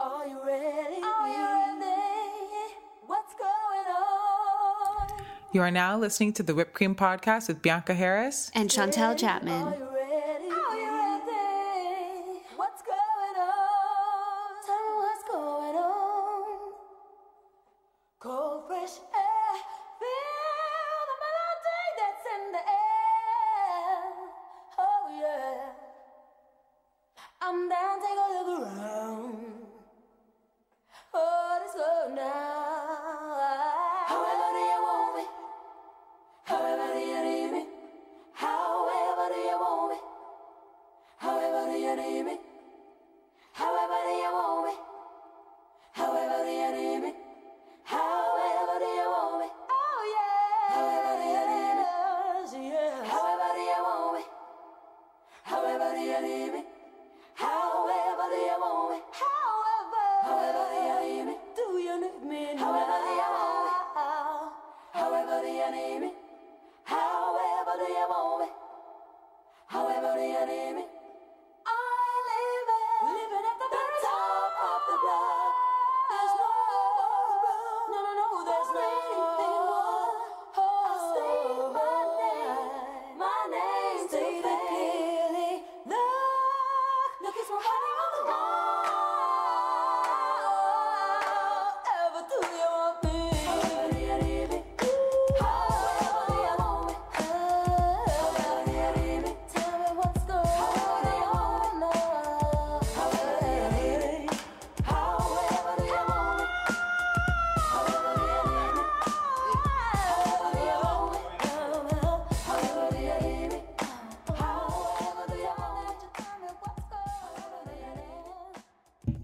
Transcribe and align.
Are 0.00 0.26
you 0.26 0.38
ready? 0.44 1.02
Are 1.02 1.28
you 1.28 1.80
ready? 1.80 2.74
What's 3.06 3.34
going 3.34 3.86
on? 3.96 5.08
You 5.52 5.62
are 5.62 5.70
now 5.70 5.98
listening 5.98 6.32
to 6.34 6.42
the 6.42 6.54
Whipped 6.54 6.74
Cream 6.74 6.94
Podcast 6.94 7.48
with 7.48 7.62
Bianca 7.62 7.94
Harris. 7.94 8.50
and 8.54 8.68
Chantel 8.68 9.12
Are 9.12 9.14
Chapman. 9.16 9.87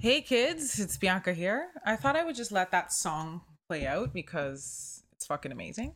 Hey 0.05 0.20
kids, 0.20 0.78
it's 0.80 0.98
Bianca 0.98 1.33
here. 1.33 1.69
I 1.83 1.97
thought 1.97 2.14
I 2.14 2.24
would 2.24 2.36
just 2.36 2.52
let 2.52 2.70
that 2.72 2.92
song 2.92 3.41
play 3.66 3.86
out 3.86 4.12
because 4.12 5.02
it's 5.12 5.24
fucking 5.24 5.50
amazing. 5.50 5.94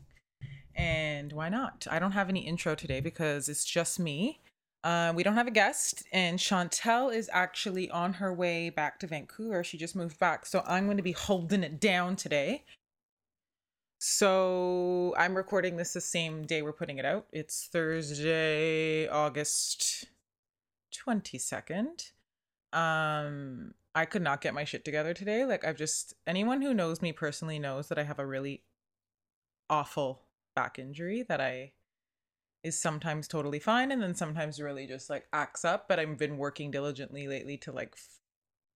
And 0.75 1.31
why 1.31 1.51
not? 1.51 1.87
I 1.91 1.99
don't 1.99 2.13
have 2.13 2.31
any 2.31 2.41
intro 2.41 2.75
today 2.75 3.01
because 3.01 3.51
it's 3.51 3.67
just 3.67 4.01
me. 4.01 4.41
Uh, 4.83 5.13
we 5.15 5.23
don't 5.23 5.35
have 5.35 5.47
a 5.47 5.51
guest, 5.51 6.05
and 6.11 6.39
Chantel 6.39 7.15
is 7.15 7.29
actually 7.35 7.91
on 7.91 8.15
her 8.15 8.33
way 8.33 8.71
back 8.71 8.99
to 9.01 9.07
Vancouver. 9.07 9.63
She 9.63 9.77
just 9.77 9.95
moved 9.95 10.19
back, 10.19 10.47
so 10.47 10.63
I'm 10.67 10.87
going 10.87 10.97
to 10.97 11.03
be 11.03 11.13
holding 11.13 11.63
it 11.63 11.79
down 11.79 12.17
today. 12.17 12.65
So 13.99 15.15
I'm 15.19 15.37
recording 15.37 15.77
this 15.77 15.93
the 15.93 16.01
same 16.01 16.47
day 16.47 16.63
we're 16.63 16.73
putting 16.73 16.97
it 16.97 17.05
out. 17.05 17.27
It's 17.31 17.69
Thursday, 17.71 19.07
August 19.07 20.07
22nd 20.95 22.13
um 22.73 23.73
i 23.99 24.05
could 24.05 24.23
not 24.23 24.41
get 24.41 24.55
my 24.55 24.63
shit 24.63 24.85
together 24.85 25.13
today 25.13 25.45
like 25.45 25.65
i've 25.65 25.77
just 25.77 26.15
anyone 26.25 26.63
who 26.63 26.73
knows 26.73 27.03
me 27.03 27.13
personally 27.13 27.59
knows 27.59 27.89
that 27.89 27.99
i 27.99 28.05
have 28.05 28.21
a 28.21 28.27
really 28.27 28.63
awful 29.69 30.23
back 30.55 30.79
injury 30.79 31.25
that 31.29 31.41
i 31.41 31.73
is 32.63 32.81
sometimes 32.81 33.27
totally 33.27 33.59
fine 33.59 33.91
and 33.91 34.01
then 34.01 34.15
sometimes 34.15 34.61
really 34.61 34.87
just 34.87 35.11
like 35.11 35.27
acts 35.33 35.65
up 35.65 35.89
but 35.89 35.99
i've 35.99 36.17
been 36.17 36.39
working 36.39 36.71
diligently 36.71 37.27
lately 37.27 37.57
to 37.57 37.73
like 37.73 37.93
f- 37.95 38.21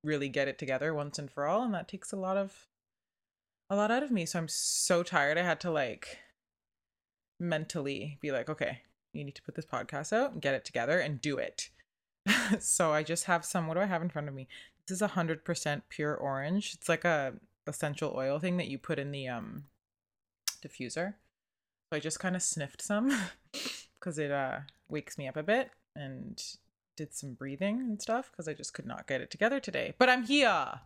really 0.03 0.29
get 0.29 0.49
it 0.49 0.59
together 0.59 0.93
once 0.93 1.19
and 1.21 1.31
for 1.31 1.47
all 1.47 1.63
and 1.63 1.73
that 1.73 1.89
takes 1.89 2.13
a 2.13 2.17
lot 2.17 2.37
of 2.37 2.67
a 3.71 3.77
lot 3.77 3.93
out 3.93 4.03
of 4.03 4.11
me 4.11 4.27
so 4.27 4.41
i'm 4.41 4.49
so 4.49 5.05
tired 5.05 5.39
i 5.39 5.43
had 5.43 5.61
to 5.61 5.71
like 5.71 6.19
mentally 7.39 8.19
be 8.21 8.33
like 8.33 8.51
okay 8.51 8.81
you 9.13 9.23
need 9.23 9.37
to 9.37 9.43
put 9.43 9.55
this 9.55 9.67
podcast 9.67 10.13
out 10.13 10.33
and 10.33 10.43
get 10.43 10.55
it 10.55 10.65
together 10.65 10.99
and 10.99 11.21
do 11.21 11.39
it 11.39 11.71
so 12.61 12.93
I 12.93 13.03
just 13.03 13.25
have 13.25 13.45
some. 13.45 13.67
What 13.67 13.75
do 13.75 13.81
I 13.81 13.87
have 13.87 14.03
in 14.03 14.09
front 14.09 14.29
of 14.29 14.35
me? 14.35 14.49
This 14.87 14.97
is 14.97 15.03
a 15.03 15.09
hundred 15.09 15.45
percent 15.45 15.85
pure 15.89 16.15
orange. 16.15 16.75
It's 16.75 16.89
like 16.89 17.05
a 17.05 17.35
essential 17.67 18.13
oil 18.17 18.39
thing 18.39 18.57
that 18.57 18.69
you 18.69 18.79
put 18.79 18.99
in 18.99 19.13
the 19.13 19.29
um 19.29 19.65
diffuser. 20.65 21.15
So 21.91 21.97
I 21.97 22.01
just 22.01 22.21
kind 22.21 22.37
of 22.37 22.43
sniffed 22.43 22.83
some 22.83 23.17
because 23.99 24.19
it 24.19 24.31
uh 24.31 24.61
wakes 24.89 25.19
me 25.19 25.29
up 25.29 25.37
a 25.37 25.43
bit 25.43 25.71
and 25.95 26.43
did 26.97 27.15
some 27.15 27.35
breathing 27.35 27.81
and 27.81 28.01
stuff 28.01 28.31
because 28.31 28.49
I 28.49 28.55
just 28.55 28.75
could 28.75 28.87
not 28.87 29.07
get 29.07 29.21
it 29.21 29.31
together 29.31 29.61
today. 29.61 29.95
But 29.99 30.09
I'm 30.09 30.25
here. 30.25 30.81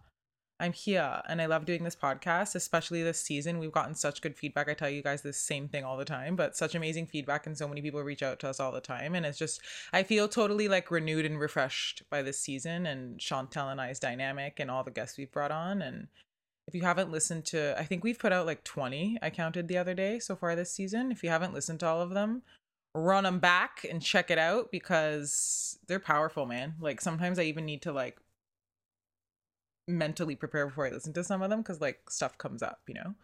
I'm 0.58 0.72
here 0.72 1.20
and 1.28 1.42
I 1.42 1.46
love 1.46 1.66
doing 1.66 1.84
this 1.84 1.96
podcast, 1.96 2.54
especially 2.54 3.02
this 3.02 3.20
season. 3.20 3.58
We've 3.58 3.72
gotten 3.72 3.94
such 3.94 4.22
good 4.22 4.36
feedback. 4.36 4.70
I 4.70 4.74
tell 4.74 4.88
you 4.88 5.02
guys 5.02 5.20
the 5.20 5.34
same 5.34 5.68
thing 5.68 5.84
all 5.84 5.98
the 5.98 6.04
time, 6.04 6.34
but 6.34 6.56
such 6.56 6.74
amazing 6.74 7.06
feedback 7.06 7.46
and 7.46 7.56
so 7.58 7.68
many 7.68 7.82
people 7.82 8.02
reach 8.02 8.22
out 8.22 8.40
to 8.40 8.48
us 8.48 8.58
all 8.58 8.72
the 8.72 8.80
time. 8.80 9.14
And 9.14 9.26
it's 9.26 9.38
just, 9.38 9.60
I 9.92 10.02
feel 10.02 10.28
totally 10.28 10.66
like 10.66 10.90
renewed 10.90 11.26
and 11.26 11.38
refreshed 11.38 12.04
by 12.08 12.22
this 12.22 12.38
season 12.38 12.86
and 12.86 13.18
Chantel 13.18 13.70
and 13.70 13.80
I's 13.80 13.98
dynamic 13.98 14.58
and 14.58 14.70
all 14.70 14.82
the 14.82 14.90
guests 14.90 15.18
we've 15.18 15.32
brought 15.32 15.50
on. 15.50 15.82
And 15.82 16.08
if 16.66 16.74
you 16.74 16.82
haven't 16.82 17.12
listened 17.12 17.44
to, 17.46 17.78
I 17.78 17.84
think 17.84 18.02
we've 18.02 18.18
put 18.18 18.32
out 18.32 18.46
like 18.46 18.64
20, 18.64 19.18
I 19.20 19.28
counted 19.28 19.68
the 19.68 19.78
other 19.78 19.94
day 19.94 20.18
so 20.18 20.36
far 20.36 20.56
this 20.56 20.72
season. 20.72 21.12
If 21.12 21.22
you 21.22 21.28
haven't 21.28 21.52
listened 21.52 21.80
to 21.80 21.86
all 21.86 22.00
of 22.00 22.10
them, 22.10 22.42
run 22.94 23.24
them 23.24 23.40
back 23.40 23.84
and 23.88 24.00
check 24.00 24.30
it 24.30 24.38
out 24.38 24.70
because 24.72 25.78
they're 25.86 26.00
powerful, 26.00 26.46
man. 26.46 26.76
Like 26.80 27.02
sometimes 27.02 27.38
I 27.38 27.42
even 27.42 27.66
need 27.66 27.82
to 27.82 27.92
like 27.92 28.16
mentally 29.88 30.36
prepare 30.36 30.66
before 30.66 30.86
I 30.86 30.90
listen 30.90 31.12
to 31.14 31.24
some 31.24 31.42
of 31.42 31.50
them 31.50 31.60
because 31.60 31.80
like 31.80 32.10
stuff 32.10 32.36
comes 32.38 32.62
up, 32.62 32.80
you 32.86 32.94
know. 32.94 33.14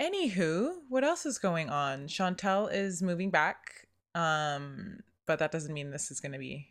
Anywho, 0.00 0.72
what 0.88 1.04
else 1.04 1.24
is 1.24 1.38
going 1.38 1.70
on? 1.70 2.08
Chantel 2.08 2.72
is 2.72 3.02
moving 3.02 3.30
back, 3.30 3.86
um, 4.14 5.00
but 5.26 5.38
that 5.38 5.52
doesn't 5.52 5.72
mean 5.72 5.90
this 5.90 6.10
is 6.10 6.20
to 6.32 6.38
be 6.38 6.68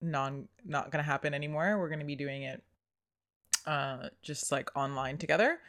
non 0.00 0.48
not 0.64 0.90
to 1.04 1.10
happen 1.10 1.34
anymore. 1.34 1.78
We're 1.78 1.88
to 2.00 2.06
be 2.06 2.16
doing 2.16 2.42
it 2.42 2.62
uh 3.64 4.08
just 4.22 4.50
like 4.50 4.76
online 4.76 5.16
together 5.16 5.60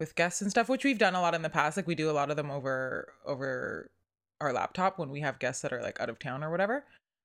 with 0.00 0.14
guests 0.14 0.42
and 0.42 0.50
stuff, 0.50 0.68
which 0.68 0.84
we've 0.84 0.98
done 0.98 1.14
a 1.14 1.20
lot 1.20 1.34
in 1.34 1.42
the 1.42 1.50
past. 1.50 1.76
Like 1.76 1.86
we 1.86 1.94
do 1.94 2.10
a 2.10 2.12
lot 2.12 2.30
of 2.30 2.36
them 2.36 2.50
over 2.50 3.12
over 3.24 3.90
our 4.40 4.52
laptop 4.52 4.98
when 4.98 5.10
we 5.10 5.20
have 5.20 5.38
guests 5.38 5.62
that 5.62 5.72
are 5.72 5.82
like 5.82 6.00
out 6.00 6.10
of 6.10 6.18
town 6.18 6.44
or 6.44 6.50
whatever. 6.50 6.84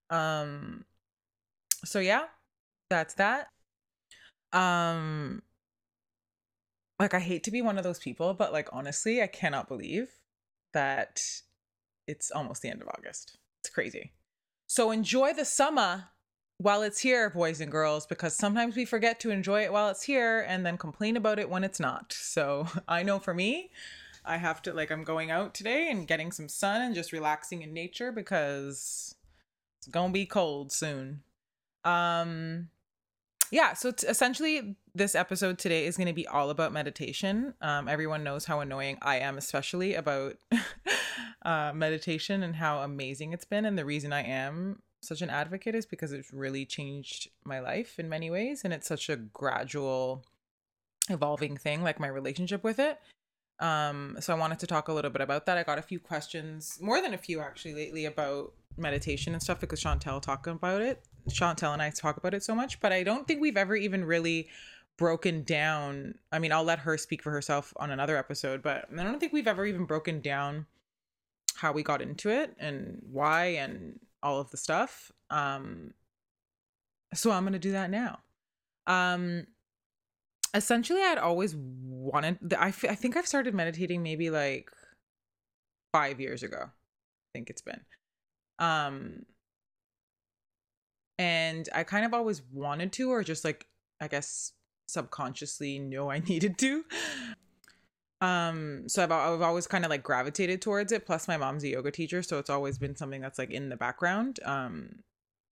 Um 0.09 0.85
so 1.83 1.99
yeah, 1.99 2.25
that's 2.89 3.15
that 3.15 3.47
um 4.53 5.41
like 6.99 7.13
i 7.13 7.19
hate 7.19 7.43
to 7.43 7.51
be 7.51 7.61
one 7.61 7.77
of 7.77 7.83
those 7.83 7.99
people 7.99 8.33
but 8.33 8.51
like 8.51 8.69
honestly 8.71 9.21
i 9.21 9.27
cannot 9.27 9.67
believe 9.67 10.09
that 10.73 11.21
it's 12.07 12.31
almost 12.31 12.61
the 12.61 12.69
end 12.69 12.81
of 12.81 12.87
august. 12.89 13.37
It's 13.61 13.69
crazy. 13.69 14.11
So 14.67 14.91
enjoy 14.91 15.33
the 15.33 15.45
summer 15.45 16.05
while 16.57 16.81
it's 16.83 16.99
here 16.99 17.29
boys 17.29 17.61
and 17.61 17.71
girls 17.71 18.05
because 18.05 18.35
sometimes 18.35 18.75
we 18.75 18.85
forget 18.85 19.19
to 19.19 19.31
enjoy 19.31 19.63
it 19.63 19.73
while 19.73 19.89
it's 19.89 20.03
here 20.03 20.45
and 20.47 20.65
then 20.65 20.77
complain 20.77 21.17
about 21.17 21.39
it 21.39 21.49
when 21.49 21.63
it's 21.63 21.79
not. 21.79 22.13
So 22.13 22.67
i 22.87 23.03
know 23.03 23.19
for 23.19 23.33
me 23.33 23.71
i 24.23 24.37
have 24.37 24.61
to 24.61 24.71
like 24.71 24.91
i'm 24.91 25.03
going 25.03 25.31
out 25.31 25.55
today 25.55 25.89
and 25.89 26.07
getting 26.07 26.31
some 26.31 26.47
sun 26.47 26.81
and 26.81 26.93
just 26.93 27.11
relaxing 27.11 27.63
in 27.63 27.73
nature 27.73 28.11
because 28.11 29.15
it's 29.79 29.87
gonna 29.87 30.13
be 30.13 30.25
cold 30.25 30.71
soon. 30.71 31.23
Um 31.83 32.69
yeah 33.51 33.73
so 33.73 33.91
t- 33.91 34.07
essentially 34.07 34.75
this 34.93 35.15
episode 35.15 35.57
today 35.57 35.85
is 35.85 35.95
going 35.95 36.07
to 36.07 36.13
be 36.13 36.27
all 36.27 36.49
about 36.49 36.73
meditation. 36.73 37.53
Um, 37.61 37.87
everyone 37.87 38.23
knows 38.23 38.45
how 38.45 38.59
annoying 38.59 38.97
i 39.01 39.17
am 39.17 39.37
especially 39.37 39.95
about 39.95 40.35
uh, 41.45 41.71
meditation 41.73 42.43
and 42.43 42.55
how 42.55 42.79
amazing 42.79 43.33
it's 43.33 43.45
been. 43.45 43.65
And 43.65 43.77
the 43.77 43.85
reason 43.85 44.11
i 44.13 44.21
am 44.23 44.81
such 45.01 45.21
an 45.21 45.29
advocate 45.29 45.75
is 45.75 45.85
because 45.85 46.11
it's 46.11 46.33
really 46.33 46.65
changed 46.65 47.29
my 47.43 47.59
life 47.59 47.97
in 47.97 48.07
many 48.07 48.29
ways. 48.29 48.61
And 48.63 48.73
it's 48.73 48.87
such 48.87 49.09
a 49.09 49.15
gradual 49.15 50.23
evolving 51.09 51.57
thing 51.57 51.81
like 51.81 51.99
my 51.99 52.07
relationship 52.07 52.63
with 52.63 52.79
it. 52.79 52.99
Um 53.59 54.17
so 54.19 54.33
i 54.33 54.39
wanted 54.39 54.59
to 54.59 54.67
talk 54.67 54.87
a 54.87 54.93
little 54.93 55.11
bit 55.11 55.21
about 55.21 55.45
that. 55.45 55.57
I 55.57 55.63
got 55.63 55.79
a 55.79 55.83
few 55.83 55.99
questions 55.99 56.79
more 56.81 57.01
than 57.01 57.13
a 57.13 57.17
few 57.17 57.39
actually 57.39 57.75
lately 57.75 58.05
about 58.05 58.53
meditation 58.77 59.33
and 59.33 59.43
stuff 59.43 59.59
because 59.59 59.83
chantel 59.83 60.21
talked 60.21 60.47
about 60.47 60.81
it 60.81 61.03
chantel 61.29 61.73
and 61.73 61.81
i 61.81 61.89
talk 61.89 62.17
about 62.17 62.33
it 62.33 62.43
so 62.43 62.55
much 62.55 62.79
but 62.79 62.91
i 62.91 63.03
don't 63.03 63.27
think 63.27 63.41
we've 63.41 63.57
ever 63.57 63.75
even 63.75 64.03
really 64.03 64.49
broken 64.97 65.43
down 65.43 66.15
i 66.31 66.39
mean 66.39 66.51
i'll 66.51 66.63
let 66.63 66.79
her 66.79 66.97
speak 66.97 67.21
for 67.21 67.31
herself 67.31 67.73
on 67.77 67.91
another 67.91 68.17
episode 68.17 68.61
but 68.61 68.85
i 68.97 69.03
don't 69.03 69.19
think 69.19 69.33
we've 69.33 69.47
ever 69.47 69.65
even 69.65 69.85
broken 69.85 70.19
down 70.21 70.65
how 71.55 71.71
we 71.71 71.83
got 71.83 72.01
into 72.01 72.29
it 72.29 72.55
and 72.59 73.01
why 73.11 73.45
and 73.45 73.99
all 74.23 74.39
of 74.39 74.49
the 74.51 74.57
stuff. 74.57 75.11
Um, 75.29 75.93
so 77.13 77.31
I'm 77.31 77.43
going 77.43 77.53
to 77.53 77.59
do 77.59 77.73
that 77.73 77.89
now. 77.89 78.19
Um, 78.87 79.45
essentially, 80.53 81.01
I'd 81.01 81.17
always 81.17 81.55
wanted, 81.55 82.53
I, 82.57 82.69
f- 82.69 82.85
I 82.89 82.95
think 82.95 83.15
I've 83.15 83.27
started 83.27 83.53
meditating 83.53 84.01
maybe 84.01 84.29
like 84.29 84.69
five 85.91 86.19
years 86.19 86.43
ago. 86.43 86.63
I 86.63 87.29
think 87.33 87.49
it's 87.49 87.61
been. 87.61 87.81
Um, 88.59 89.25
and 91.21 91.69
I 91.75 91.83
kind 91.83 92.03
of 92.03 92.15
always 92.15 92.41
wanted 92.51 92.91
to, 92.93 93.11
or 93.11 93.23
just 93.23 93.45
like, 93.45 93.67
I 94.01 94.07
guess 94.07 94.53
subconsciously 94.87 95.77
know 95.77 96.09
I 96.09 96.17
needed 96.27 96.57
to. 96.57 96.83
Um 98.21 98.89
so 98.89 99.03
I've, 99.03 99.11
I've 99.11 99.41
always 99.41 99.67
kind 99.67 99.85
of 99.85 99.91
like 99.91 100.01
gravitated 100.01 100.61
towards 100.61 100.91
it 100.91 101.05
plus 101.05 101.27
my 101.27 101.37
mom's 101.37 101.63
a 101.63 101.69
yoga 101.69 101.91
teacher 101.91 102.21
so 102.21 102.37
it's 102.37 102.51
always 102.51 102.77
been 102.77 102.95
something 102.95 103.21
that's 103.21 103.39
like 103.39 103.49
in 103.49 103.69
the 103.69 103.75
background 103.75 104.39
um 104.45 104.99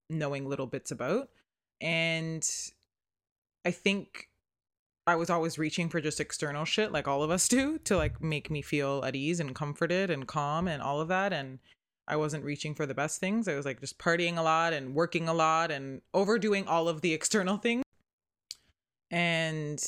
knowing 0.09 0.47
little 0.47 0.67
bits 0.67 0.91
about. 0.91 1.29
And 1.81 2.47
i 3.65 3.71
think 3.71 4.29
i 5.07 5.15
was 5.15 5.29
always 5.29 5.57
reaching 5.57 5.89
for 5.89 5.99
just 5.99 6.19
external 6.19 6.63
shit 6.63 6.91
like 6.91 7.07
all 7.07 7.23
of 7.23 7.31
us 7.31 7.47
do 7.47 7.77
to 7.79 7.97
like 7.97 8.21
make 8.21 8.49
me 8.51 8.61
feel 8.61 9.03
at 9.03 9.15
ease 9.15 9.39
and 9.39 9.55
comforted 9.55 10.09
and 10.09 10.27
calm 10.27 10.67
and 10.67 10.81
all 10.81 11.01
of 11.01 11.07
that 11.07 11.33
and 11.33 11.59
i 12.09 12.15
wasn't 12.15 12.43
reaching 12.43 12.73
for 12.75 12.85
the 12.85 12.93
best 12.93 13.19
things. 13.19 13.47
I 13.47 13.55
was 13.55 13.65
like 13.65 13.79
just 13.79 13.99
partying 13.99 14.37
a 14.37 14.41
lot 14.41 14.73
and 14.73 14.95
working 14.95 15.29
a 15.29 15.33
lot 15.33 15.71
and 15.71 16.01
overdoing 16.13 16.67
all 16.67 16.89
of 16.89 17.01
the 17.01 17.13
external 17.19 17.57
things. 17.57 17.83
And 19.11 19.81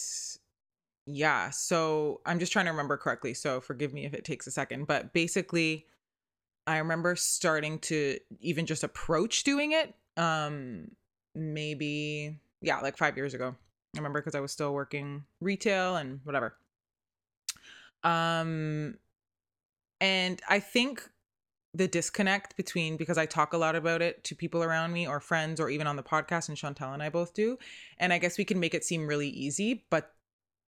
yeah 1.07 1.49
so 1.49 2.21
i'm 2.27 2.37
just 2.37 2.51
trying 2.53 2.65
to 2.65 2.71
remember 2.71 2.95
correctly 2.95 3.33
so 3.33 3.59
forgive 3.59 3.91
me 3.91 4.05
if 4.05 4.13
it 4.13 4.23
takes 4.23 4.47
a 4.47 4.51
second. 4.51 4.85
But 4.85 5.13
basically 5.13 5.87
i 6.67 6.77
remember 6.77 7.15
starting 7.15 7.79
to 7.79 8.19
even 8.39 8.65
just 8.65 8.83
approach 8.83 9.43
doing 9.43 9.71
it 9.71 9.93
um 10.15 10.91
maybe 11.33 12.37
yeah 12.61 12.79
like 12.81 12.97
5 12.97 13.17
years 13.17 13.33
ago. 13.33 13.55
I 13.95 13.97
remember 13.97 14.21
because 14.21 14.35
i 14.35 14.39
was 14.39 14.51
still 14.51 14.73
working 14.73 15.23
retail 15.41 15.95
and 15.95 16.21
whatever. 16.23 16.55
Um 18.03 18.97
and 19.99 20.41
i 20.47 20.59
think 20.59 21.09
the 21.73 21.87
disconnect 21.87 22.57
between 22.57 22.97
because 22.97 23.17
I 23.17 23.25
talk 23.25 23.53
a 23.53 23.57
lot 23.57 23.75
about 23.75 24.01
it 24.01 24.23
to 24.25 24.35
people 24.35 24.61
around 24.61 24.91
me 24.91 25.07
or 25.07 25.19
friends 25.19 25.59
or 25.59 25.69
even 25.69 25.87
on 25.87 25.95
the 25.95 26.03
podcast 26.03 26.49
and 26.49 26.57
Chantel 26.57 26.93
and 26.93 27.01
I 27.01 27.09
both 27.09 27.33
do 27.33 27.57
and 27.97 28.11
I 28.11 28.17
guess 28.17 28.37
we 28.37 28.45
can 28.45 28.59
make 28.59 28.73
it 28.73 28.83
seem 28.83 29.07
really 29.07 29.29
easy 29.29 29.85
but 29.89 30.13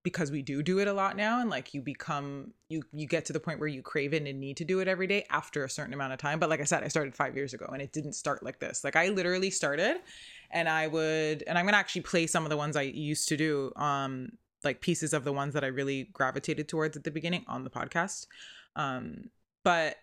because 0.04 0.32
we 0.32 0.42
do 0.42 0.62
do 0.62 0.80
it 0.80 0.88
a 0.88 0.94
lot 0.94 1.16
now 1.16 1.40
and 1.40 1.50
like 1.50 1.74
you 1.74 1.82
become 1.82 2.54
you 2.70 2.84
you 2.92 3.08
get 3.08 3.26
to 3.26 3.34
the 3.34 3.40
point 3.40 3.60
where 3.60 3.70
you 3.70 3.82
crave 3.82 4.14
it 4.14 4.26
and 4.26 4.40
need 4.40 4.58
to 4.58 4.66
do 4.66 4.80
it 4.80 4.88
every 4.88 5.08
day 5.08 5.26
after 5.30 5.64
a 5.64 5.70
certain 5.70 5.94
amount 5.94 6.14
of 6.14 6.20
time 6.20 6.40
but 6.40 6.50
like 6.50 6.60
i 6.60 6.66
said 6.66 6.84
i 6.84 6.88
started 6.88 7.16
five 7.16 7.36
years 7.36 7.54
ago 7.54 7.66
and 7.72 7.82
it 7.82 7.92
didn't 7.94 8.14
start 8.14 8.44
like 8.44 8.60
this. 8.60 8.84
Like 8.84 8.96
i 8.96 9.10
literally 9.10 9.50
started 9.50 9.98
and 10.52 10.70
i 10.70 10.88
would 10.88 11.44
and 11.48 11.58
i'm 11.58 11.66
gonna 11.66 11.78
actually 11.78 12.02
play 12.02 12.28
some 12.28 12.44
of 12.44 12.50
the 12.50 12.58
ones 12.58 12.76
i 12.76 12.82
used 12.82 13.28
to 13.30 13.38
do 13.38 13.72
um 13.76 14.30
like 14.64 14.82
pieces 14.82 15.14
of 15.14 15.24
the 15.24 15.34
ones 15.34 15.54
that 15.54 15.64
i 15.64 15.68
really 15.68 16.10
gravitated 16.14 16.68
towards 16.68 16.96
at 16.96 17.04
the 17.04 17.12
beginning 17.12 17.44
on 17.48 17.64
the 17.64 17.70
podcast 17.70 18.28
um 18.76 19.30
but 19.64 19.96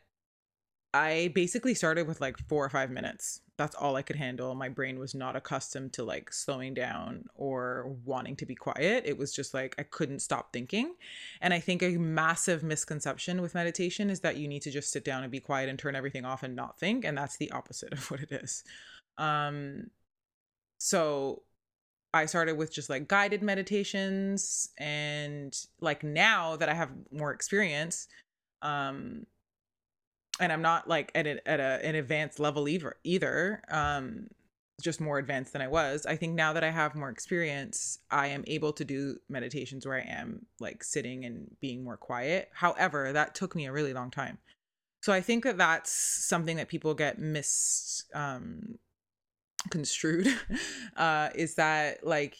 I 0.92 1.30
basically 1.34 1.74
started 1.74 2.08
with 2.08 2.20
like 2.20 2.36
four 2.48 2.64
or 2.64 2.68
five 2.68 2.90
minutes. 2.90 3.42
That's 3.56 3.76
all 3.76 3.94
I 3.94 4.02
could 4.02 4.16
handle. 4.16 4.54
My 4.54 4.68
brain 4.68 4.98
was 4.98 5.14
not 5.14 5.36
accustomed 5.36 5.92
to 5.92 6.02
like 6.02 6.32
slowing 6.32 6.74
down 6.74 7.26
or 7.34 7.94
wanting 8.04 8.34
to 8.36 8.46
be 8.46 8.56
quiet. 8.56 9.04
It 9.06 9.16
was 9.16 9.32
just 9.32 9.54
like 9.54 9.76
I 9.78 9.84
couldn't 9.84 10.20
stop 10.20 10.52
thinking. 10.52 10.94
And 11.40 11.54
I 11.54 11.60
think 11.60 11.82
a 11.82 11.90
massive 11.96 12.64
misconception 12.64 13.40
with 13.40 13.54
meditation 13.54 14.10
is 14.10 14.20
that 14.20 14.36
you 14.36 14.48
need 14.48 14.62
to 14.62 14.70
just 14.70 14.90
sit 14.90 15.04
down 15.04 15.22
and 15.22 15.30
be 15.30 15.38
quiet 15.38 15.68
and 15.68 15.78
turn 15.78 15.94
everything 15.94 16.24
off 16.24 16.42
and 16.42 16.56
not 16.56 16.80
think. 16.80 17.04
And 17.04 17.16
that's 17.16 17.36
the 17.36 17.52
opposite 17.52 17.92
of 17.92 18.10
what 18.10 18.20
it 18.20 18.32
is. 18.32 18.64
Um, 19.16 19.90
so 20.78 21.42
I 22.12 22.26
started 22.26 22.56
with 22.56 22.72
just 22.72 22.90
like 22.90 23.06
guided 23.06 23.42
meditations. 23.42 24.70
And 24.76 25.56
like 25.80 26.02
now 26.02 26.56
that 26.56 26.68
I 26.68 26.74
have 26.74 26.90
more 27.12 27.32
experience, 27.32 28.08
um, 28.62 29.26
and 30.40 30.52
I'm 30.52 30.62
not 30.62 30.88
like 30.88 31.12
at 31.14 31.26
a, 31.26 31.48
at 31.48 31.60
a, 31.60 31.84
an 31.84 31.94
advanced 31.94 32.40
level 32.40 32.68
either 32.68 32.96
either 33.04 33.62
um 33.70 34.28
just 34.82 35.00
more 35.00 35.18
advanced 35.18 35.52
than 35.52 35.60
I 35.60 35.68
was. 35.68 36.06
I 36.06 36.16
think 36.16 36.34
now 36.34 36.54
that 36.54 36.64
I 36.64 36.70
have 36.70 36.94
more 36.94 37.10
experience, 37.10 37.98
I 38.10 38.28
am 38.28 38.44
able 38.46 38.72
to 38.72 38.84
do 38.84 39.18
meditations 39.28 39.86
where 39.86 39.98
I 39.98 40.10
am 40.10 40.46
like 40.58 40.82
sitting 40.82 41.26
and 41.26 41.54
being 41.60 41.84
more 41.84 41.98
quiet. 41.98 42.48
However, 42.54 43.12
that 43.12 43.34
took 43.34 43.54
me 43.54 43.66
a 43.66 43.72
really 43.72 43.92
long 43.92 44.10
time. 44.10 44.38
So 45.02 45.12
I 45.12 45.20
think 45.20 45.44
that 45.44 45.58
that's 45.58 45.92
something 45.92 46.56
that 46.56 46.68
people 46.68 46.94
get 46.94 47.18
mis 47.18 48.04
um 48.14 48.78
uh 50.96 51.28
is 51.34 51.56
that 51.56 52.06
like 52.06 52.38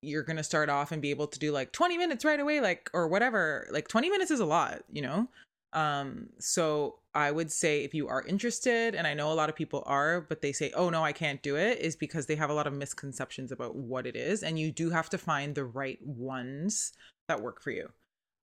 you're 0.00 0.22
going 0.22 0.36
to 0.36 0.44
start 0.44 0.70
off 0.70 0.92
and 0.92 1.02
be 1.02 1.10
able 1.10 1.26
to 1.26 1.38
do 1.38 1.52
like 1.52 1.72
20 1.72 1.98
minutes 1.98 2.24
right 2.24 2.40
away 2.40 2.60
like 2.60 2.90
or 2.94 3.08
whatever. 3.08 3.68
Like 3.70 3.88
20 3.88 4.10
minutes 4.10 4.30
is 4.30 4.40
a 4.40 4.46
lot, 4.46 4.82
you 4.92 5.02
know? 5.02 5.28
Um, 5.72 6.28
so 6.38 7.00
I 7.18 7.32
would 7.32 7.50
say 7.50 7.82
if 7.82 7.94
you 7.94 8.06
are 8.06 8.22
interested, 8.22 8.94
and 8.94 9.04
I 9.04 9.12
know 9.12 9.32
a 9.32 9.34
lot 9.34 9.48
of 9.48 9.56
people 9.56 9.82
are, 9.86 10.20
but 10.20 10.40
they 10.40 10.52
say, 10.52 10.70
oh 10.76 10.88
no, 10.88 11.02
I 11.02 11.12
can't 11.12 11.42
do 11.42 11.56
it, 11.56 11.80
is 11.80 11.96
because 11.96 12.26
they 12.26 12.36
have 12.36 12.48
a 12.48 12.54
lot 12.54 12.68
of 12.68 12.72
misconceptions 12.72 13.50
about 13.50 13.74
what 13.74 14.06
it 14.06 14.14
is. 14.14 14.44
And 14.44 14.56
you 14.56 14.70
do 14.70 14.90
have 14.90 15.10
to 15.10 15.18
find 15.18 15.52
the 15.52 15.64
right 15.64 15.98
ones 16.00 16.92
that 17.26 17.42
work 17.42 17.60
for 17.60 17.72
you. 17.72 17.88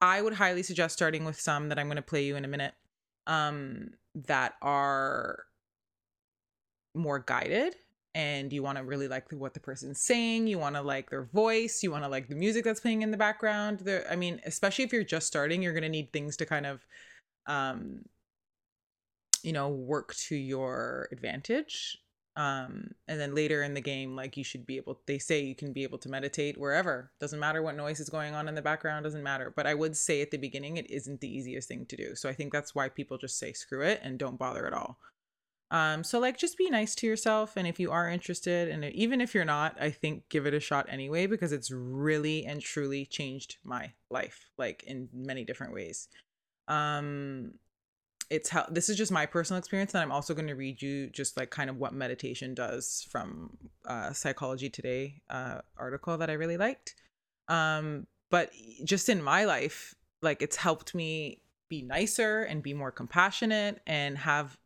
I 0.02 0.22
would 0.22 0.34
highly 0.34 0.62
suggest 0.62 0.94
starting 0.94 1.24
with 1.24 1.40
some 1.40 1.70
that 1.70 1.80
I'm 1.80 1.88
going 1.88 1.96
to 1.96 2.02
play 2.02 2.26
you 2.26 2.36
in 2.36 2.44
a 2.44 2.50
minute 2.50 2.74
um, 3.28 3.92
that 4.28 4.56
are 4.62 5.46
more 6.94 7.20
guided 7.20 7.78
and 8.14 8.52
you 8.52 8.62
want 8.62 8.78
to 8.78 8.84
really 8.84 9.08
like 9.08 9.32
what 9.32 9.54
the 9.54 9.60
person's 9.60 10.00
saying 10.00 10.48
you 10.48 10.58
want 10.58 10.74
to 10.74 10.82
like 10.82 11.10
their 11.10 11.24
voice 11.24 11.84
you 11.84 11.92
want 11.92 12.06
to 12.06 12.10
like 12.10 12.30
the 12.30 12.36
music 12.36 12.64
that's 12.64 12.80
playing 12.80 13.02
in 13.02 13.12
the 13.12 13.18
background 13.18 13.80
there 13.80 14.06
i 14.10 14.16
mean 14.16 14.40
especially 14.46 14.86
if 14.86 14.94
you're 14.94 15.04
just 15.04 15.28
starting 15.28 15.62
you're 15.62 15.74
going 15.74 15.84
to 15.84 15.90
need 15.90 16.14
things 16.14 16.38
to 16.38 16.46
kind 16.46 16.66
of 16.66 16.86
um 17.48 18.00
you 19.46 19.54
know 19.54 19.70
work 19.70 20.16
to 20.16 20.36
your 20.36 21.08
advantage 21.12 21.98
um 22.36 22.90
and 23.08 23.20
then 23.20 23.34
later 23.34 23.64
in 23.64 23.74
the 23.74 23.82
game 23.82 24.16
like 24.16 24.36
you 24.36 24.44
should 24.44 24.66
be 24.66 24.76
able 24.76 25.00
they 25.06 25.18
say 25.18 25.40
you 25.42 25.56
can 25.56 25.72
be 25.72 25.84
able 25.84 25.98
to 25.98 26.10
meditate 26.10 26.58
wherever. 26.58 27.12
Doesn't 27.20 27.40
matter 27.40 27.62
what 27.62 27.78
noise 27.78 28.02
is 28.02 28.10
going 28.10 28.36
on 28.36 28.50
in 28.50 28.56
the 28.56 28.62
background 28.62 29.04
doesn't 29.04 29.24
matter. 29.24 29.54
But 29.56 29.68
i 29.68 29.74
would 29.74 29.96
say 29.96 30.22
at 30.22 30.32
the 30.32 30.38
beginning 30.38 30.76
it 30.76 30.90
isn't 30.92 31.22
the 31.22 31.34
easiest 31.34 31.70
thing 31.70 31.86
to 31.86 31.96
do. 31.96 32.16
So 32.16 32.28
i 32.28 32.34
think 32.34 32.52
that's 32.52 32.76
why 32.76 32.90
people 32.90 33.18
just 33.18 33.40
say 33.40 33.54
screw 33.54 33.82
it 33.82 34.02
and 34.04 34.20
don't 34.20 34.40
bother 34.40 34.68
at 34.68 34.74
all. 34.74 35.00
Um 35.72 36.04
so 36.04 36.20
like 36.20 36.38
just 36.38 36.58
be 36.58 36.70
nice 36.70 36.94
to 36.96 37.08
yourself 37.08 37.56
and 37.56 37.68
if 37.68 37.80
you 37.80 37.90
are 37.92 38.10
interested 38.10 38.68
and 38.68 38.84
even 38.84 39.22
if 39.22 39.34
you're 39.34 39.46
not 39.46 39.78
i 39.80 39.90
think 39.90 40.28
give 40.28 40.46
it 40.46 40.54
a 40.54 40.60
shot 40.60 40.88
anyway 40.90 41.28
because 41.28 41.54
it's 41.54 41.72
really 41.72 42.46
and 42.46 42.60
truly 42.62 43.06
changed 43.06 43.58
my 43.64 43.94
life 44.10 44.50
like 44.58 44.84
in 44.84 45.08
many 45.14 45.46
different 45.46 45.74
ways. 45.74 46.10
Um 46.68 47.54
it's 48.30 48.50
how 48.50 48.66
this 48.70 48.90
is 48.90 48.98
just 48.98 49.12
my 49.12 49.26
personal 49.26 49.58
experience 49.60 49.94
and 49.94 50.02
i'm 50.02 50.12
also 50.12 50.34
going 50.34 50.48
to 50.48 50.56
read 50.56 50.82
you 50.82 51.10
just 51.10 51.38
like 51.38 51.50
kind 51.50 51.70
of 51.70 51.78
what 51.78 51.94
meditation 51.94 52.54
does 52.54 53.06
from 53.10 53.58
uh 53.88 54.12
psychology 54.12 54.70
today 54.70 55.22
uh 55.30 55.60
article 55.78 56.18
that 56.18 56.30
i 56.30 56.34
really 56.34 56.58
liked. 56.58 56.96
Um 57.48 58.08
but 58.32 58.52
just 58.84 59.10
in 59.10 59.22
my 59.22 59.46
life 59.46 59.94
like 60.22 60.42
it's 60.42 60.56
helped 60.56 60.96
me 60.96 61.42
be 61.70 61.82
nicer 61.82 62.44
and 62.44 62.64
be 62.64 62.74
more 62.74 62.92
compassionate 62.92 63.82
and 63.86 64.18
have 64.18 64.58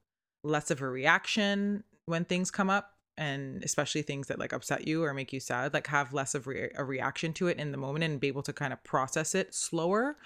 less 0.43 0.71
of 0.71 0.81
a 0.81 0.87
reaction 0.87 1.83
when 2.05 2.25
things 2.25 2.49
come 2.49 2.69
up 2.69 2.93
and 3.17 3.63
especially 3.63 4.01
things 4.01 4.27
that 4.27 4.39
like 4.39 4.53
upset 4.53 4.87
you 4.87 5.03
or 5.03 5.13
make 5.13 5.33
you 5.33 5.39
sad 5.39 5.73
like 5.73 5.87
have 5.87 6.13
less 6.13 6.33
of 6.33 6.47
re- 6.47 6.71
a 6.75 6.83
reaction 6.83 7.33
to 7.33 7.47
it 7.47 7.57
in 7.57 7.71
the 7.71 7.77
moment 7.77 8.03
and 8.03 8.19
be 8.19 8.27
able 8.27 8.41
to 8.41 8.53
kind 8.53 8.71
of 8.71 8.81
process 8.83 9.35
it 9.35 9.53
slower 9.53 10.17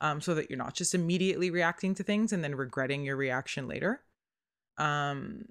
um, 0.00 0.20
so 0.20 0.34
that 0.34 0.50
you're 0.50 0.58
not 0.58 0.74
just 0.74 0.94
immediately 0.94 1.50
reacting 1.50 1.94
to 1.94 2.02
things 2.02 2.32
and 2.32 2.42
then 2.42 2.54
regretting 2.54 3.04
your 3.04 3.16
reaction 3.16 3.68
later. 3.68 4.02
Um, 4.78 5.46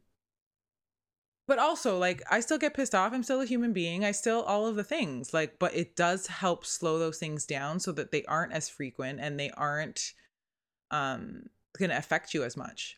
but 1.48 1.60
also, 1.60 1.98
like, 1.98 2.22
I 2.32 2.40
still 2.40 2.58
get 2.58 2.74
pissed 2.74 2.96
off. 2.96 3.12
I'm 3.12 3.24
still 3.24 3.42
a 3.42 3.46
human 3.46 3.74
being. 3.74 4.06
I 4.06 4.12
still 4.12 4.44
all 4.44 4.66
of 4.66 4.76
the 4.76 4.84
things, 4.84 5.34
like, 5.34 5.60
but 5.60 5.76
it 5.76 5.96
does 5.96 6.28
help 6.28 6.66
slow 6.66 7.00
those 7.00 7.18
things 7.18 7.46
down 7.46 7.80
so 7.80 7.92
that 7.94 8.12
they 8.12 8.24
aren't 8.26 8.54
as 8.54 8.70
frequent 8.70 9.20
and 9.20 9.38
they 9.38 9.52
aren't 9.52 10.14
um, 10.92 11.50
going 11.78 11.90
to 11.90 11.98
affect 11.98 12.34
you 12.34 12.44
as 12.44 12.56
much. 12.56 12.98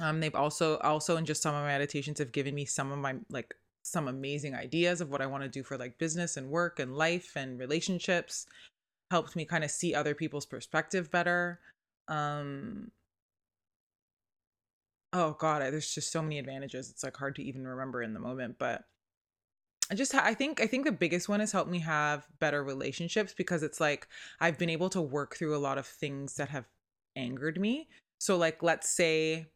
Um, 0.00 0.20
they've 0.20 0.34
also 0.34 0.78
also 0.78 1.16
in 1.16 1.24
just 1.24 1.42
some 1.42 1.54
of 1.54 1.62
my 1.62 1.68
meditations 1.68 2.20
have 2.20 2.30
given 2.30 2.54
me 2.54 2.64
some 2.64 2.92
of 2.92 2.98
my 2.98 3.16
like 3.28 3.54
some 3.82 4.06
amazing 4.06 4.54
ideas 4.54 5.00
of 5.00 5.10
what 5.10 5.20
I 5.20 5.26
want 5.26 5.42
to 5.42 5.48
do 5.48 5.64
for 5.64 5.76
like 5.76 5.98
business 5.98 6.36
and 6.36 6.50
work 6.50 6.78
and 6.78 6.96
life 6.96 7.32
and 7.34 7.58
relationships. 7.58 8.46
Helped 9.10 9.34
me 9.36 9.44
kind 9.44 9.64
of 9.64 9.70
see 9.70 9.94
other 9.94 10.14
people's 10.14 10.46
perspective 10.46 11.10
better. 11.10 11.60
Um, 12.08 12.92
oh 15.12 15.36
god, 15.38 15.62
there's 15.62 15.92
just 15.92 16.12
so 16.12 16.22
many 16.22 16.38
advantages. 16.38 16.90
It's 16.90 17.02
like 17.04 17.16
hard 17.16 17.36
to 17.36 17.42
even 17.42 17.66
remember 17.66 18.02
in 18.02 18.14
the 18.14 18.20
moment, 18.20 18.56
but 18.58 18.84
I 19.90 19.94
just 19.94 20.14
I 20.14 20.34
think 20.34 20.60
I 20.60 20.66
think 20.66 20.84
the 20.84 20.92
biggest 20.92 21.28
one 21.28 21.40
has 21.40 21.52
helped 21.52 21.70
me 21.70 21.80
have 21.80 22.26
better 22.38 22.62
relationships 22.62 23.34
because 23.36 23.62
it's 23.62 23.80
like 23.80 24.06
I've 24.40 24.58
been 24.58 24.70
able 24.70 24.88
to 24.90 25.00
work 25.00 25.36
through 25.36 25.56
a 25.56 25.58
lot 25.58 25.78
of 25.78 25.86
things 25.86 26.36
that 26.36 26.48
have 26.50 26.66
angered 27.16 27.60
me. 27.60 27.88
So 28.18 28.36
like 28.36 28.62
let's 28.62 28.88
say 28.88 29.48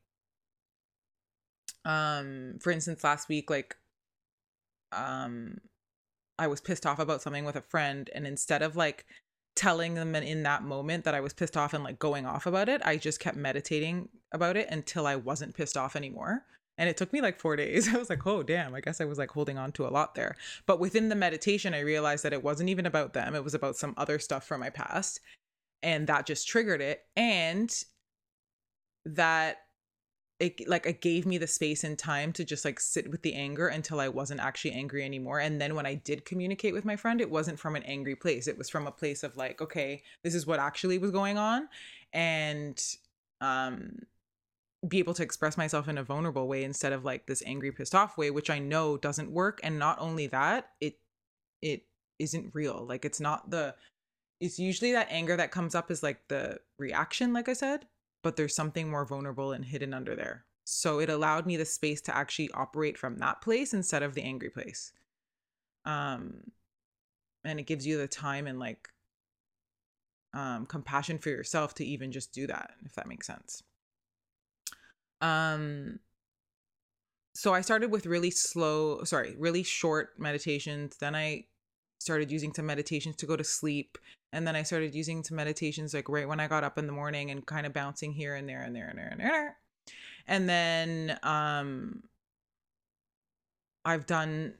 um 1.85 2.59
for 2.61 2.71
instance 2.71 3.05
last 3.05 3.29
week 3.29 3.51
like 3.51 3.77
um 4.93 5.59
I 6.39 6.49
was 6.49 6.61
pissed 6.61 6.87
off 6.87 6.99
about 6.99 7.23
something 7.23 7.45
with 7.45 7.57
a 7.57 7.63
friend 7.63 8.11
and 8.15 8.27
instead 8.27 8.63
of 8.63 8.77
like 8.77 9.07
telling 9.55 9.95
them 9.95 10.15
in 10.15 10.43
that 10.43 10.65
moment 10.65 11.05
that 11.05 11.15
I 11.15 11.21
was 11.21 11.33
pissed 11.33 11.57
off 11.57 11.75
and 11.75 11.85
like 11.85 11.99
going 11.99 12.27
off 12.27 12.47
about 12.47 12.69
it, 12.69 12.83
I 12.85 12.97
just 12.97 13.21
kept 13.21 13.37
meditating 13.37 14.09
about 14.33 14.57
it 14.57 14.69
until 14.71 15.07
I 15.07 15.17
wasn't 15.17 15.55
pissed 15.55 15.77
off 15.77 15.97
anymore. 15.97 16.45
And 16.77 16.89
it 16.89 16.97
took 16.97 17.13
me 17.13 17.21
like 17.21 17.39
four 17.39 17.57
days. 17.65 17.93
I 17.95 17.99
was 17.99 18.11
like, 18.11 18.27
oh, 18.27 18.43
damn, 18.43 18.75
I 18.75 18.81
guess 18.81 19.01
I 19.01 19.05
was 19.05 19.19
like 19.19 19.31
holding 19.31 19.59
on 19.59 19.73
to 19.73 19.87
a 19.87 19.91
lot 19.91 20.15
there. 20.15 20.37
But 20.67 20.81
within 20.81 21.09
the 21.09 21.15
meditation, 21.15 21.75
I 21.75 21.81
realized 21.81 22.25
that 22.25 22.33
it 22.33 22.43
wasn't 22.43 22.71
even 22.71 22.87
about 22.87 23.13
them, 23.13 23.35
it 23.35 23.45
was 23.45 23.55
about 23.55 23.77
some 23.77 23.95
other 23.97 24.19
stuff 24.19 24.47
from 24.47 24.61
my 24.61 24.71
past. 24.71 25.21
And 25.83 26.07
that 26.07 26.27
just 26.27 26.49
triggered 26.49 26.81
it. 26.81 27.03
And 27.15 27.73
that 29.05 29.59
it 30.41 30.69
like 30.69 30.87
it 30.87 31.01
gave 31.01 31.27
me 31.27 31.39
the 31.39 31.47
space 31.47 31.85
and 31.85 31.99
time 31.99 32.33
to 32.33 32.45
just 32.45 32.65
like 32.65 32.81
sit 32.81 33.11
with 33.11 33.23
the 33.23 33.35
anger 33.35 33.69
until 33.69 34.01
I 34.01 34.09
wasn't 34.09 34.41
actually 34.41 34.73
angry 34.73 35.05
anymore. 35.05 35.39
And 35.39 35.61
then 35.61 35.75
when 35.75 35.87
I 35.87 35.95
did 35.95 36.25
communicate 36.25 36.75
with 36.75 36.85
my 36.85 36.97
friend, 36.97 37.21
it 37.21 37.31
wasn't 37.31 37.59
from 37.59 37.77
an 37.77 37.85
angry 37.85 38.17
place. 38.17 38.49
It 38.49 38.59
was 38.59 38.69
from 38.69 38.87
a 38.87 38.93
place 38.93 39.23
of 39.23 39.37
like, 39.37 39.61
okay, 39.61 40.03
this 40.25 40.35
is 40.35 40.47
what 40.47 40.59
actually 40.59 40.99
was 40.99 41.13
going 41.13 41.39
on. 41.39 41.69
And 42.13 42.83
um 43.41 43.99
be 44.89 44.99
able 44.99 45.15
to 45.15 45.23
express 45.23 45.57
myself 45.57 45.89
in 45.89 45.99
a 45.99 46.03
vulnerable 46.03 46.47
way 46.47 46.63
instead 46.63 46.93
of 46.93 47.05
like 47.05 47.27
this 47.27 47.43
angry 47.47 47.73
pissed 47.73 47.95
off 47.95 48.19
way 48.19 48.31
which 48.31 48.51
i 48.51 48.59
know 48.59 48.97
doesn't 48.97 49.31
work 49.31 49.61
and 49.63 49.79
not 49.79 49.99
only 49.99 50.27
that 50.27 50.71
it 50.81 50.99
it 51.63 51.85
isn't 52.19 52.55
real 52.55 52.85
like 52.87 53.05
it's 53.05 53.21
not 53.21 53.51
the 53.51 53.75
it's 54.41 54.59
usually 54.59 54.93
that 54.93 55.09
anger 55.11 55.37
that 55.37 55.51
comes 55.51 55.75
up 55.75 55.91
is 55.91 56.03
like 56.03 56.21
the 56.29 56.59
reaction 56.79 57.33
like 57.33 57.49
i 57.49 57.53
said 57.53 57.87
but 58.25 58.37
there's 58.37 58.57
something 58.57 58.91
more 58.91 59.05
vulnerable 59.05 59.53
and 59.53 59.65
hidden 59.65 59.95
under 59.95 60.17
there. 60.17 60.47
So 60.65 60.99
it 60.99 61.11
allowed 61.11 61.47
me 61.47 61.59
the 61.59 61.67
space 61.67 62.01
to 62.03 62.17
actually 62.17 62.51
operate 62.55 62.97
from 62.97 63.19
that 63.19 63.43
place 63.43 63.75
instead 63.75 64.03
of 64.03 64.15
the 64.15 64.23
angry 64.23 64.51
place. 64.51 64.93
Um 65.85 66.51
and 67.45 67.61
it 67.61 67.67
gives 67.67 67.87
you 67.87 67.99
the 67.99 68.09
time 68.09 68.47
and 68.47 68.59
like 68.59 68.89
um 70.33 70.65
compassion 70.65 71.19
for 71.19 71.29
yourself 71.29 71.75
to 71.75 71.85
even 71.85 72.11
just 72.11 72.33
do 72.33 72.47
that, 72.47 72.71
if 72.85 72.95
that 72.95 73.07
makes 73.07 73.27
sense. 73.27 73.63
Um 75.21 76.01
so 77.35 77.53
I 77.53 77.61
started 77.61 77.91
with 77.91 78.07
really 78.07 78.31
slow, 78.31 79.05
sorry, 79.05 79.35
really 79.39 79.65
short 79.65 80.19
meditations. 80.19 80.97
Then 80.97 81.15
I 81.15 81.45
started 82.05 82.31
using 82.31 82.53
some 82.53 82.67
meditations 82.67 83.17
to 83.17 83.27
go 83.27 83.37
to 83.37 83.45
sleep 83.45 83.99
and 84.35 84.47
then 84.47 84.57
I 84.57 84.65
started 84.65 84.95
using 84.95 85.23
some 85.23 85.37
meditations 85.37 85.95
like 85.95 86.09
right 86.09 86.29
when 86.29 86.41
I 86.41 86.49
got 86.49 86.65
up 86.65 86.77
in 86.77 86.87
the 86.87 86.93
morning 86.93 87.31
and 87.31 87.47
kind 87.47 87.67
of 87.67 87.73
bouncing 87.73 88.13
here 88.13 88.35
and 88.35 88.49
there 88.49 88.63
and 88.63 88.75
there 88.75 88.89
and 88.89 88.99
there 88.99 89.09
and 89.09 89.21
there. 89.21 89.57
And 90.27 90.49
then 90.49 91.19
um 91.23 92.03
I've 93.85 94.07
done 94.07 94.55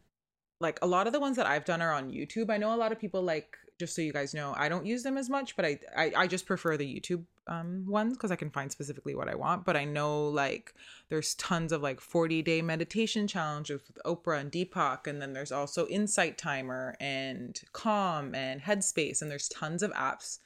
like 0.61 0.79
a 0.81 0.87
lot 0.87 1.09
of 1.09 1.13
the 1.13 1.19
ones 1.19 1.37
that 1.37 1.47
I've 1.47 1.65
done 1.65 1.83
are 1.83 1.93
on 1.93 2.13
YouTube. 2.13 2.51
I 2.51 2.57
know 2.57 2.73
a 2.73 2.77
lot 2.77 2.93
of 2.93 3.01
people 3.01 3.23
like 3.23 3.59
just 3.79 3.95
so 3.95 4.03
you 4.03 4.13
guys 4.13 4.35
know, 4.35 4.55
I 4.57 4.69
don't 4.69 4.87
use 4.87 5.03
them 5.03 5.17
as 5.17 5.29
much, 5.29 5.57
but 5.57 5.65
I 5.65 5.79
I, 5.97 6.13
I 6.17 6.27
just 6.27 6.47
prefer 6.47 6.77
the 6.77 7.01
YouTube 7.01 7.25
um 7.47 7.85
ones 7.87 8.15
because 8.15 8.31
I 8.31 8.37
can 8.37 8.51
find 8.51 8.71
specifically 8.71 9.15
what 9.15 9.29
I 9.29 9.35
want. 9.35 9.65
But 9.65 9.77
I 9.77 9.85
know 9.85 10.29
like 10.29 10.75
there's 11.09 11.35
tons 11.35 11.73
of 11.73 11.83
like 11.83 12.01
40 12.01 12.43
day 12.43 12.63
meditation 12.63 13.27
challenges 13.27 13.81
with 13.87 13.99
Oprah 14.05 14.41
and 14.41 14.53
Deepak, 14.53 15.07
and 15.07 15.21
then 15.21 15.33
there's 15.33 15.53
also 15.53 15.87
Insight 15.89 16.39
Timer 16.39 16.97
and 17.01 17.61
Calm 17.73 18.35
and 18.35 18.61
Headspace, 18.63 19.23
and 19.23 19.31
there's 19.31 19.49
tons 19.49 19.83
of 19.83 19.93
apps. 19.93 20.39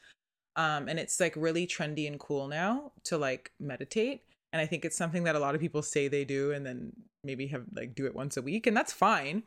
Um, 0.56 0.88
and 0.88 0.98
it's 0.98 1.20
like 1.20 1.34
really 1.36 1.66
trendy 1.66 2.08
and 2.08 2.18
cool 2.18 2.48
now 2.48 2.92
to 3.04 3.16
like 3.16 3.52
meditate. 3.60 4.22
And 4.52 4.60
I 4.60 4.66
think 4.66 4.84
it's 4.84 4.96
something 4.96 5.24
that 5.24 5.36
a 5.36 5.38
lot 5.38 5.54
of 5.54 5.60
people 5.60 5.82
say 5.82 6.08
they 6.08 6.24
do 6.24 6.52
and 6.52 6.66
then 6.66 6.92
maybe 7.22 7.46
have 7.48 7.64
like 7.76 7.94
do 7.94 8.06
it 8.06 8.14
once 8.14 8.36
a 8.36 8.42
week, 8.42 8.66
and 8.66 8.76
that's 8.76 8.92
fine 8.92 9.42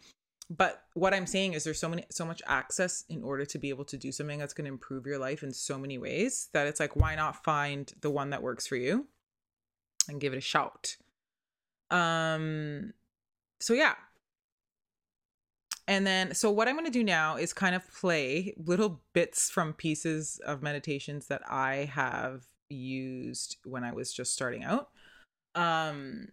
but 0.58 0.84
what 0.96 1.14
i'm 1.14 1.26
saying 1.26 1.54
is 1.54 1.64
there's 1.64 1.80
so 1.80 1.88
many 1.88 2.04
so 2.12 2.26
much 2.26 2.42
access 2.46 3.06
in 3.08 3.24
order 3.24 3.46
to 3.46 3.58
be 3.58 3.70
able 3.70 3.86
to 3.86 3.98
do 3.98 4.12
something 4.12 4.38
that's 4.38 4.54
going 4.54 4.66
to 4.66 4.72
improve 4.72 5.06
your 5.06 5.18
life 5.18 5.44
in 5.44 5.54
so 5.54 5.78
many 5.78 5.98
ways 5.98 6.50
that 6.52 6.68
it's 6.68 6.80
like 6.80 6.96
why 6.96 7.16
not 7.16 7.42
find 7.44 7.94
the 8.02 8.10
one 8.10 8.32
that 8.32 8.44
works 8.44 8.68
for 8.68 8.76
you 8.76 9.08
and 10.10 10.20
give 10.20 10.34
it 10.34 10.38
a 10.38 10.42
shout? 10.42 10.98
Um 11.90 12.94
so 13.60 13.74
yeah. 13.74 13.96
And 15.88 16.06
then 16.06 16.34
so 16.34 16.52
what 16.52 16.68
i'm 16.68 16.76
going 16.76 16.86
to 16.86 16.92
do 16.92 17.04
now 17.04 17.38
is 17.38 17.54
kind 17.54 17.74
of 17.76 17.90
play 17.94 18.54
little 18.58 19.02
bits 19.14 19.50
from 19.50 19.74
pieces 19.74 20.42
of 20.46 20.62
meditations 20.62 21.28
that 21.28 21.42
i 21.50 21.90
have 21.94 22.44
used 22.70 23.58
when 23.64 23.86
i 23.86 23.94
was 23.94 24.12
just 24.12 24.34
starting 24.34 24.66
out. 24.66 24.90
Um 25.56 26.30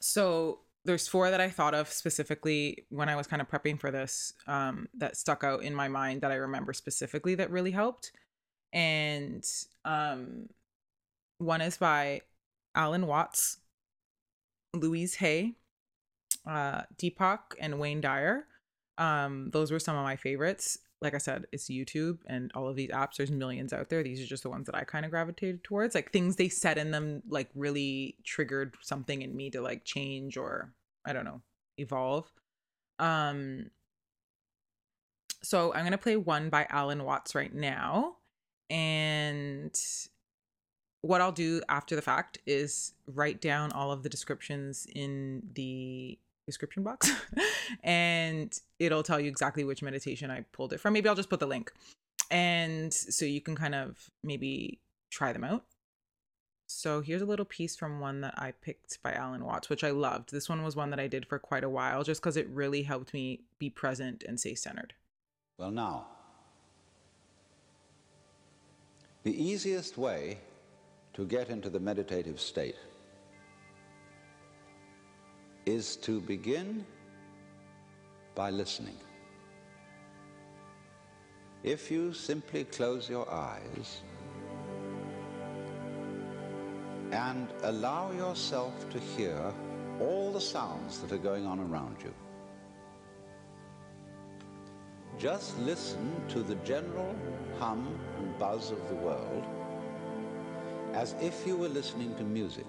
so 0.00 0.60
there's 0.88 1.06
four 1.06 1.30
that 1.30 1.40
I 1.40 1.50
thought 1.50 1.74
of 1.74 1.92
specifically 1.92 2.86
when 2.88 3.10
I 3.10 3.14
was 3.14 3.26
kind 3.26 3.42
of 3.42 3.48
prepping 3.48 3.78
for 3.78 3.90
this 3.90 4.32
um, 4.46 4.88
that 4.96 5.18
stuck 5.18 5.44
out 5.44 5.62
in 5.62 5.74
my 5.74 5.86
mind 5.86 6.22
that 6.22 6.30
I 6.30 6.36
remember 6.36 6.72
specifically 6.72 7.34
that 7.34 7.50
really 7.50 7.70
helped. 7.70 8.10
And 8.72 9.44
um, 9.84 10.48
one 11.36 11.60
is 11.60 11.76
by 11.76 12.22
Alan 12.74 13.06
Watts, 13.06 13.58
Louise 14.74 15.16
Hay, 15.16 15.56
uh, 16.46 16.82
Deepak, 16.96 17.38
and 17.60 17.78
Wayne 17.78 18.00
Dyer. 18.00 18.46
Um, 18.96 19.50
those 19.52 19.70
were 19.70 19.78
some 19.78 19.96
of 19.96 20.04
my 20.04 20.16
favorites 20.16 20.78
like 21.00 21.14
I 21.14 21.18
said, 21.18 21.46
it's 21.52 21.70
YouTube 21.70 22.18
and 22.26 22.50
all 22.54 22.68
of 22.68 22.76
these 22.76 22.90
apps. 22.90 23.16
There's 23.16 23.30
millions 23.30 23.72
out 23.72 23.88
there. 23.88 24.02
These 24.02 24.20
are 24.20 24.26
just 24.26 24.42
the 24.42 24.50
ones 24.50 24.66
that 24.66 24.74
I 24.74 24.84
kind 24.84 25.04
of 25.04 25.10
gravitated 25.10 25.62
towards. 25.62 25.94
Like 25.94 26.10
things 26.10 26.36
they 26.36 26.48
said 26.48 26.76
in 26.76 26.90
them, 26.90 27.22
like 27.28 27.48
really 27.54 28.16
triggered 28.24 28.76
something 28.82 29.22
in 29.22 29.36
me 29.36 29.50
to 29.50 29.60
like 29.60 29.84
change 29.84 30.36
or 30.36 30.72
I 31.08 31.12
don't 31.12 31.24
know, 31.24 31.40
evolve. 31.78 32.30
Um, 32.98 33.70
so 35.42 35.72
I'm 35.72 35.84
gonna 35.84 35.98
play 35.98 36.16
one 36.16 36.50
by 36.50 36.66
Alan 36.68 37.04
Watts 37.04 37.34
right 37.34 37.54
now, 37.54 38.16
and 38.68 39.74
what 41.00 41.20
I'll 41.20 41.32
do 41.32 41.62
after 41.68 41.96
the 41.96 42.02
fact 42.02 42.38
is 42.46 42.92
write 43.06 43.40
down 43.40 43.72
all 43.72 43.92
of 43.92 44.02
the 44.02 44.08
descriptions 44.08 44.86
in 44.94 45.42
the 45.54 46.18
description 46.46 46.82
box 46.82 47.10
and 47.84 48.58
it'll 48.78 49.02
tell 49.02 49.20
you 49.20 49.28
exactly 49.28 49.64
which 49.64 49.82
meditation 49.82 50.30
I 50.30 50.44
pulled 50.52 50.72
it 50.72 50.80
from. 50.80 50.94
Maybe 50.94 51.08
I'll 51.08 51.14
just 51.14 51.30
put 51.30 51.40
the 51.40 51.46
link. 51.46 51.72
And 52.30 52.92
so 52.92 53.24
you 53.24 53.40
can 53.40 53.54
kind 53.54 53.74
of 53.74 54.10
maybe 54.24 54.80
try 55.10 55.32
them 55.32 55.44
out. 55.44 55.64
So 56.70 57.00
here's 57.00 57.22
a 57.22 57.26
little 57.26 57.46
piece 57.46 57.76
from 57.76 57.98
one 57.98 58.20
that 58.20 58.34
I 58.36 58.52
picked 58.52 59.02
by 59.02 59.12
Alan 59.12 59.42
Watts, 59.42 59.70
which 59.70 59.82
I 59.82 59.90
loved. 59.90 60.30
This 60.30 60.50
one 60.50 60.62
was 60.62 60.76
one 60.76 60.90
that 60.90 61.00
I 61.00 61.06
did 61.06 61.26
for 61.26 61.38
quite 61.38 61.64
a 61.64 61.68
while 61.68 62.04
just 62.04 62.20
because 62.20 62.36
it 62.36 62.46
really 62.50 62.82
helped 62.82 63.14
me 63.14 63.40
be 63.58 63.70
present 63.70 64.22
and 64.22 64.38
stay 64.38 64.54
centered. 64.54 64.92
Well, 65.56 65.70
now, 65.70 66.06
the 69.22 69.32
easiest 69.42 69.96
way 69.96 70.40
to 71.14 71.24
get 71.24 71.48
into 71.48 71.70
the 71.70 71.80
meditative 71.80 72.38
state 72.38 72.76
is 75.64 75.96
to 75.96 76.20
begin 76.20 76.84
by 78.34 78.50
listening. 78.50 78.98
If 81.62 81.90
you 81.90 82.12
simply 82.12 82.64
close 82.64 83.08
your 83.08 83.28
eyes 83.30 84.02
and 87.12 87.48
allow 87.62 88.12
yourself 88.12 88.88
to 88.90 88.98
hear 88.98 89.52
all 90.00 90.32
the 90.32 90.40
sounds 90.40 90.98
that 91.00 91.12
are 91.12 91.18
going 91.18 91.46
on 91.46 91.58
around 91.60 91.96
you, 92.02 92.14
just 95.18 95.58
listen 95.60 96.22
to 96.28 96.42
the 96.42 96.54
general 96.56 97.14
hum 97.58 97.98
and 98.18 98.38
buzz 98.38 98.70
of 98.70 98.88
the 98.88 98.94
world 98.94 99.44
as 100.94 101.14
if 101.20 101.46
you 101.46 101.56
were 101.56 101.68
listening 101.68 102.14
to 102.16 102.22
music. 102.22 102.66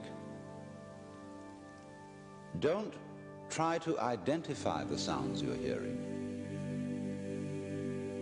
Don't 2.60 2.94
try 3.50 3.78
to 3.80 4.00
identify 4.00 4.84
the 4.84 4.98
sounds 4.98 5.42
you're 5.42 5.56
hearing. 5.56 5.98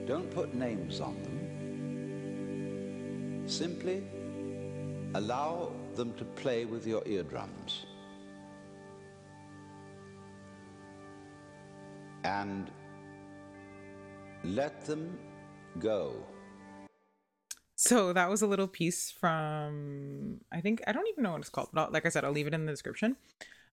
Don't 0.05 0.29
put 0.31 0.53
names 0.53 0.99
on 0.99 1.15
them. 1.23 1.33
Simply 3.47 4.03
allow 5.15 5.71
them 5.97 6.13
to 6.13 6.23
play 6.23 6.65
with 6.65 6.87
your 6.87 7.05
eardrums. 7.05 7.85
And 12.23 12.71
let 14.43 14.85
them 14.85 15.17
go. 15.79 16.25
So 17.75 18.11
that 18.13 18.29
was 18.29 18.41
a 18.41 18.47
little 18.47 18.67
piece 18.67 19.11
from 19.11 20.41
I 20.51 20.61
think 20.61 20.81
I 20.87 20.91
don't 20.91 21.07
even 21.09 21.23
know 21.23 21.31
what 21.31 21.41
it's 21.41 21.49
called, 21.49 21.69
but 21.73 21.93
like 21.93 22.05
I 22.05 22.09
said, 22.09 22.25
I'll 22.25 22.31
leave 22.31 22.47
it 22.47 22.53
in 22.53 22.65
the 22.65 22.71
description. 22.71 23.17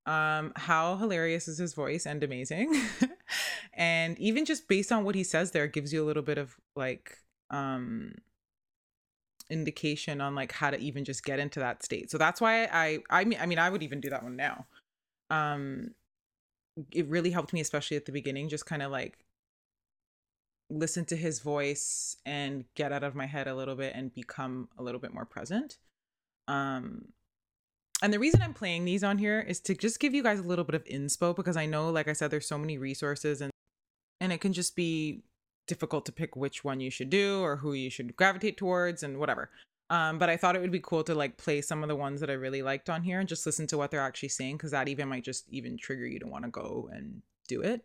Um, 0.07 0.53
how 0.57 0.97
hilarious 0.97 1.49
is 1.49 1.57
his 1.57 1.73
voice 1.73 2.05
and 2.05 2.23
amazing, 2.23 2.79
and 3.73 4.19
even 4.19 4.45
just 4.45 4.69
based 4.69 4.93
on 4.93 5.05
what 5.05 5.15
he 5.15 5.25
says 5.25 5.53
there, 5.53 5.67
gives 5.67 5.95
you 5.95 6.05
a 6.05 6.07
little 6.07 6.23
bit 6.23 6.37
of 6.37 6.55
like 6.77 7.17
um 7.49 8.15
indication 9.51 10.21
on 10.21 10.35
like 10.35 10.53
how 10.53 10.71
to 10.71 10.79
even 10.79 11.05
just 11.05 11.25
get 11.25 11.39
into 11.39 11.61
that 11.61 11.83
state. 11.83 12.11
So 12.11 12.19
that's 12.19 12.41
why 12.41 12.65
I 12.65 12.99
I 13.11 13.25
mean 13.25 13.39
I 13.41 13.47
mean 13.47 13.59
I 13.59 13.71
would 13.71 13.83
even 13.83 14.01
do 14.01 14.11
that 14.11 14.23
one 14.23 14.37
now. 14.37 14.67
Um, 15.31 15.93
it 16.93 17.07
really 17.09 17.31
helped 17.31 17.53
me, 17.53 17.61
especially 17.61 17.97
at 17.97 18.05
the 18.05 18.13
beginning, 18.13 18.49
just 18.49 18.67
kind 18.67 18.83
of 18.83 18.91
like 18.91 19.25
listen 20.71 21.05
to 21.07 21.17
his 21.17 21.41
voice 21.41 22.17
and 22.25 22.65
get 22.75 22.93
out 22.93 23.05
of 23.05 23.15
my 23.15 23.27
head 23.27 23.47
a 23.47 23.55
little 23.55 23.77
bit 23.77 23.95
and 23.95 24.15
become 24.15 24.69
a 24.79 24.83
little 24.83 25.01
bit 25.01 25.13
more 25.13 25.27
present. 25.27 25.79
Um 26.49 27.09
and 28.03 28.13
the 28.13 28.19
reason 28.19 28.43
I'm 28.43 28.55
playing 28.55 28.85
these 28.85 29.05
on 29.05 29.19
here 29.19 29.41
is 29.41 29.61
to 29.61 29.75
just 29.75 30.01
give 30.01 30.15
you 30.15 30.23
guys 30.23 30.41
a 30.41 30.43
little 30.43 30.65
bit 30.65 30.75
of 30.75 30.85
inspo 30.85 31.35
because 31.35 31.57
I 31.57 31.67
know 31.67 31.91
like 31.91 32.09
I 32.09 32.13
said 32.13 32.31
there's 32.31 32.49
so 32.49 32.59
many 32.59 32.77
resources 32.77 33.41
and 33.41 33.51
and 34.21 34.33
it 34.33 34.41
can 34.41 34.53
just 34.53 34.75
be 34.75 35.23
difficult 35.67 36.07
to 36.07 36.13
pick 36.13 36.37
which 36.37 36.65
one 36.65 36.81
you 36.81 36.91
should 36.91 37.11
do 37.11 37.41
or 37.41 37.57
who 37.57 37.73
you 37.73 37.91
should 37.91 38.17
gravitate 38.17 38.57
towards 38.57 39.03
and 39.03 39.19
whatever. 39.19 39.51
Um, 39.91 40.19
but 40.19 40.31
I 40.31 40.37
thought 40.37 40.57
it 40.57 40.61
would 40.63 40.73
be 40.73 40.81
cool 40.81 41.05
to 41.05 41.15
like 41.15 41.37
play 41.37 41.61
some 41.61 41.83
of 41.83 41.89
the 41.89 41.97
ones 41.97 42.21
that 42.21 42.31
I 42.31 42.35
really 42.35 42.63
liked 42.63 42.89
on 42.89 43.03
here 43.03 43.21
and 43.21 43.29
just 43.29 43.45
listen 43.45 43.67
to 43.69 43.79
what 43.79 43.91
they're 43.91 44.01
actually 44.01 44.31
saying 44.31 44.57
because 44.57 44.71
that 44.71 44.89
even 44.89 45.09
might 45.09 45.25
just 45.25 45.45
even 45.51 45.77
trigger 45.77 46.07
you 46.07 46.19
to 46.21 46.27
want 46.27 46.45
to 46.45 46.51
go 46.51 46.89
and 46.93 47.23
do 47.49 47.61
it. 47.61 47.85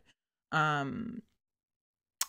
Um, 0.51 1.21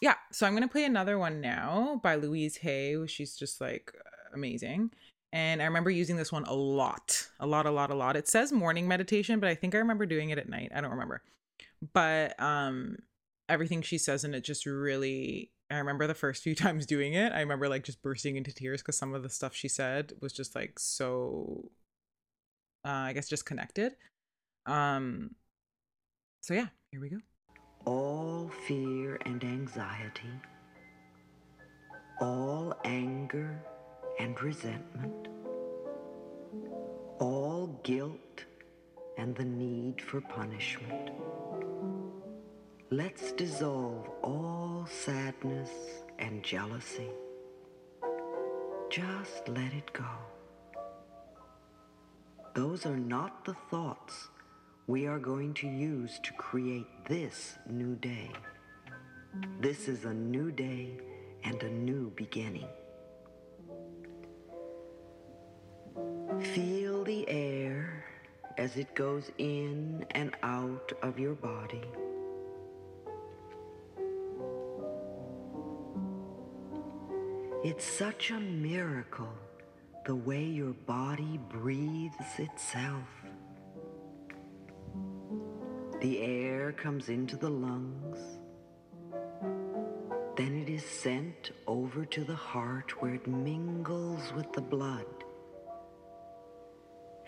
yeah, 0.00 0.14
so 0.33 0.47
I'm 0.47 0.54
gonna 0.54 0.69
play 0.69 0.85
another 0.85 1.19
one 1.19 1.40
now 1.40 2.00
by 2.02 2.16
Louise 2.16 2.57
Hay. 2.59 2.97
She's 3.07 3.37
just 3.37 3.61
like 3.61 3.92
amazing. 4.35 4.90
And 5.33 5.62
I 5.62 5.66
remember 5.66 5.90
using 5.90 6.16
this 6.16 6.33
one 6.33 6.45
a 6.45 6.54
lot, 6.54 7.28
a 7.38 7.47
lot, 7.47 7.66
a 7.66 7.71
lot, 7.71 7.90
a 7.90 7.95
lot. 7.95 8.16
It 8.16 8.26
says 8.26 8.50
morning 8.50 8.88
meditation, 8.88 9.38
but 9.38 9.49
I 9.49 9.54
think 9.54 9.75
I 9.75 9.78
remember 9.78 10.04
doing 10.04 10.30
it 10.30 10.38
at 10.38 10.49
night. 10.49 10.73
I 10.75 10.80
don't 10.80 10.90
remember. 10.90 11.23
But 11.92 12.40
um 12.42 12.97
everything 13.50 13.83
she 13.83 13.99
says 13.99 14.25
and 14.25 14.35
it 14.35 14.45
just 14.45 14.64
really 14.66 15.50
I 15.71 15.76
remember 15.78 16.07
the 16.07 16.14
first 16.14 16.42
few 16.42 16.54
times 16.64 16.87
doing 16.87 17.14
it. 17.14 17.33
I 17.33 17.40
remember 17.40 17.69
like 17.69 17.85
just 17.85 18.02
bursting 18.02 18.37
into 18.37 18.52
tears 18.52 18.80
because 18.83 18.97
some 18.97 19.14
of 19.14 19.23
the 19.23 19.28
stuff 19.28 19.54
she 19.54 19.69
said 19.69 20.12
was 20.21 20.33
just 20.33 20.54
like 20.54 20.78
so 20.78 21.71
uh 22.85 23.09
I 23.09 23.12
guess 23.12 23.28
just 23.28 23.47
connected. 23.47 23.95
Um 24.66 25.35
so 26.42 26.54
yeah, 26.54 26.69
here 26.90 27.00
we 27.00 27.11
go. 27.11 27.19
all 27.87 28.50
fear 28.66 29.19
and 29.26 29.42
anxiety, 29.45 30.35
all 32.21 32.75
anger 32.85 33.62
and 34.19 34.40
resentment, 34.42 35.28
all 37.19 37.80
guilt 37.85 38.45
and 39.19 39.35
the 39.37 39.45
need 39.45 40.00
for 40.00 40.21
punishment. 40.21 41.11
Let's 42.93 43.31
dissolve 43.31 44.11
all 44.21 44.85
sadness 44.91 45.71
and 46.19 46.43
jealousy. 46.43 47.07
Just 48.91 49.47
let 49.47 49.73
it 49.73 49.93
go. 49.93 50.11
Those 52.57 52.87
are 52.87 52.97
not 52.97 53.45
the 53.45 53.55
thoughts 53.71 54.27
we 54.89 55.07
are 55.07 55.21
going 55.21 55.55
to 55.55 55.69
use 55.69 56.19
to 56.25 56.33
create 56.33 56.89
this 57.07 57.55
new 57.69 57.95
day. 57.95 58.29
This 59.61 59.87
is 59.87 60.05
a 60.05 60.13
new 60.13 60.51
day 60.51 60.99
and 61.45 61.63
a 61.63 61.71
new 61.71 62.11
beginning. 62.17 62.67
Feel 66.41 67.05
the 67.05 67.25
air 67.29 68.05
as 68.59 68.76
it 68.76 68.97
goes 68.97 69.31
in 69.39 70.05
and 70.11 70.35
out 70.43 70.91
of 71.03 71.21
your 71.21 71.35
body. 71.37 71.85
It's 77.63 77.85
such 77.85 78.31
a 78.31 78.41
miracle 78.41 79.35
the 80.07 80.15
way 80.15 80.43
your 80.43 80.73
body 80.73 81.39
breathes 81.51 82.39
itself. 82.39 83.07
The 86.01 86.23
air 86.23 86.73
comes 86.73 87.11
into 87.11 87.37
the 87.37 87.51
lungs. 87.51 88.19
Then 90.39 90.55
it 90.55 90.71
is 90.71 90.83
sent 90.83 91.51
over 91.67 92.07
to 92.07 92.25
the 92.25 92.35
heart 92.35 93.03
where 93.03 93.13
it 93.13 93.27
mingles 93.27 94.33
with 94.35 94.51
the 94.55 94.63
blood. 94.63 95.05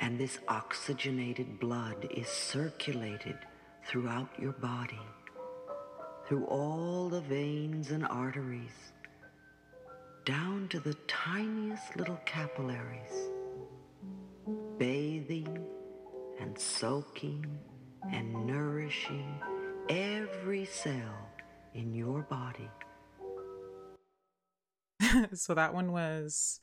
And 0.01 0.19
this 0.19 0.39
oxygenated 0.49 1.61
blood 1.61 2.09
is 2.11 2.29
circulated 2.29 3.37
throughout 3.87 4.31
your 4.39 4.53
body, 4.53 5.07
through 6.27 6.47
all 6.47 7.11
the 7.11 7.21
veins 7.21 7.91
and 7.91 8.07
arteries, 8.07 8.95
down 10.25 10.69
to 10.69 10.79
the 10.79 10.95
tiniest 11.09 11.97
little 11.97 12.19
capillaries, 12.25 13.31
bathing 14.79 15.67
and 16.41 16.57
soaking 16.59 17.45
and 18.13 18.47
nourishing 18.47 19.41
every 19.89 20.65
cell 20.65 21.29
in 21.75 21.93
your 21.95 22.23
body. 22.23 22.71
so 25.35 25.55
that 25.55 25.75
one 25.75 25.93
was 25.93 26.61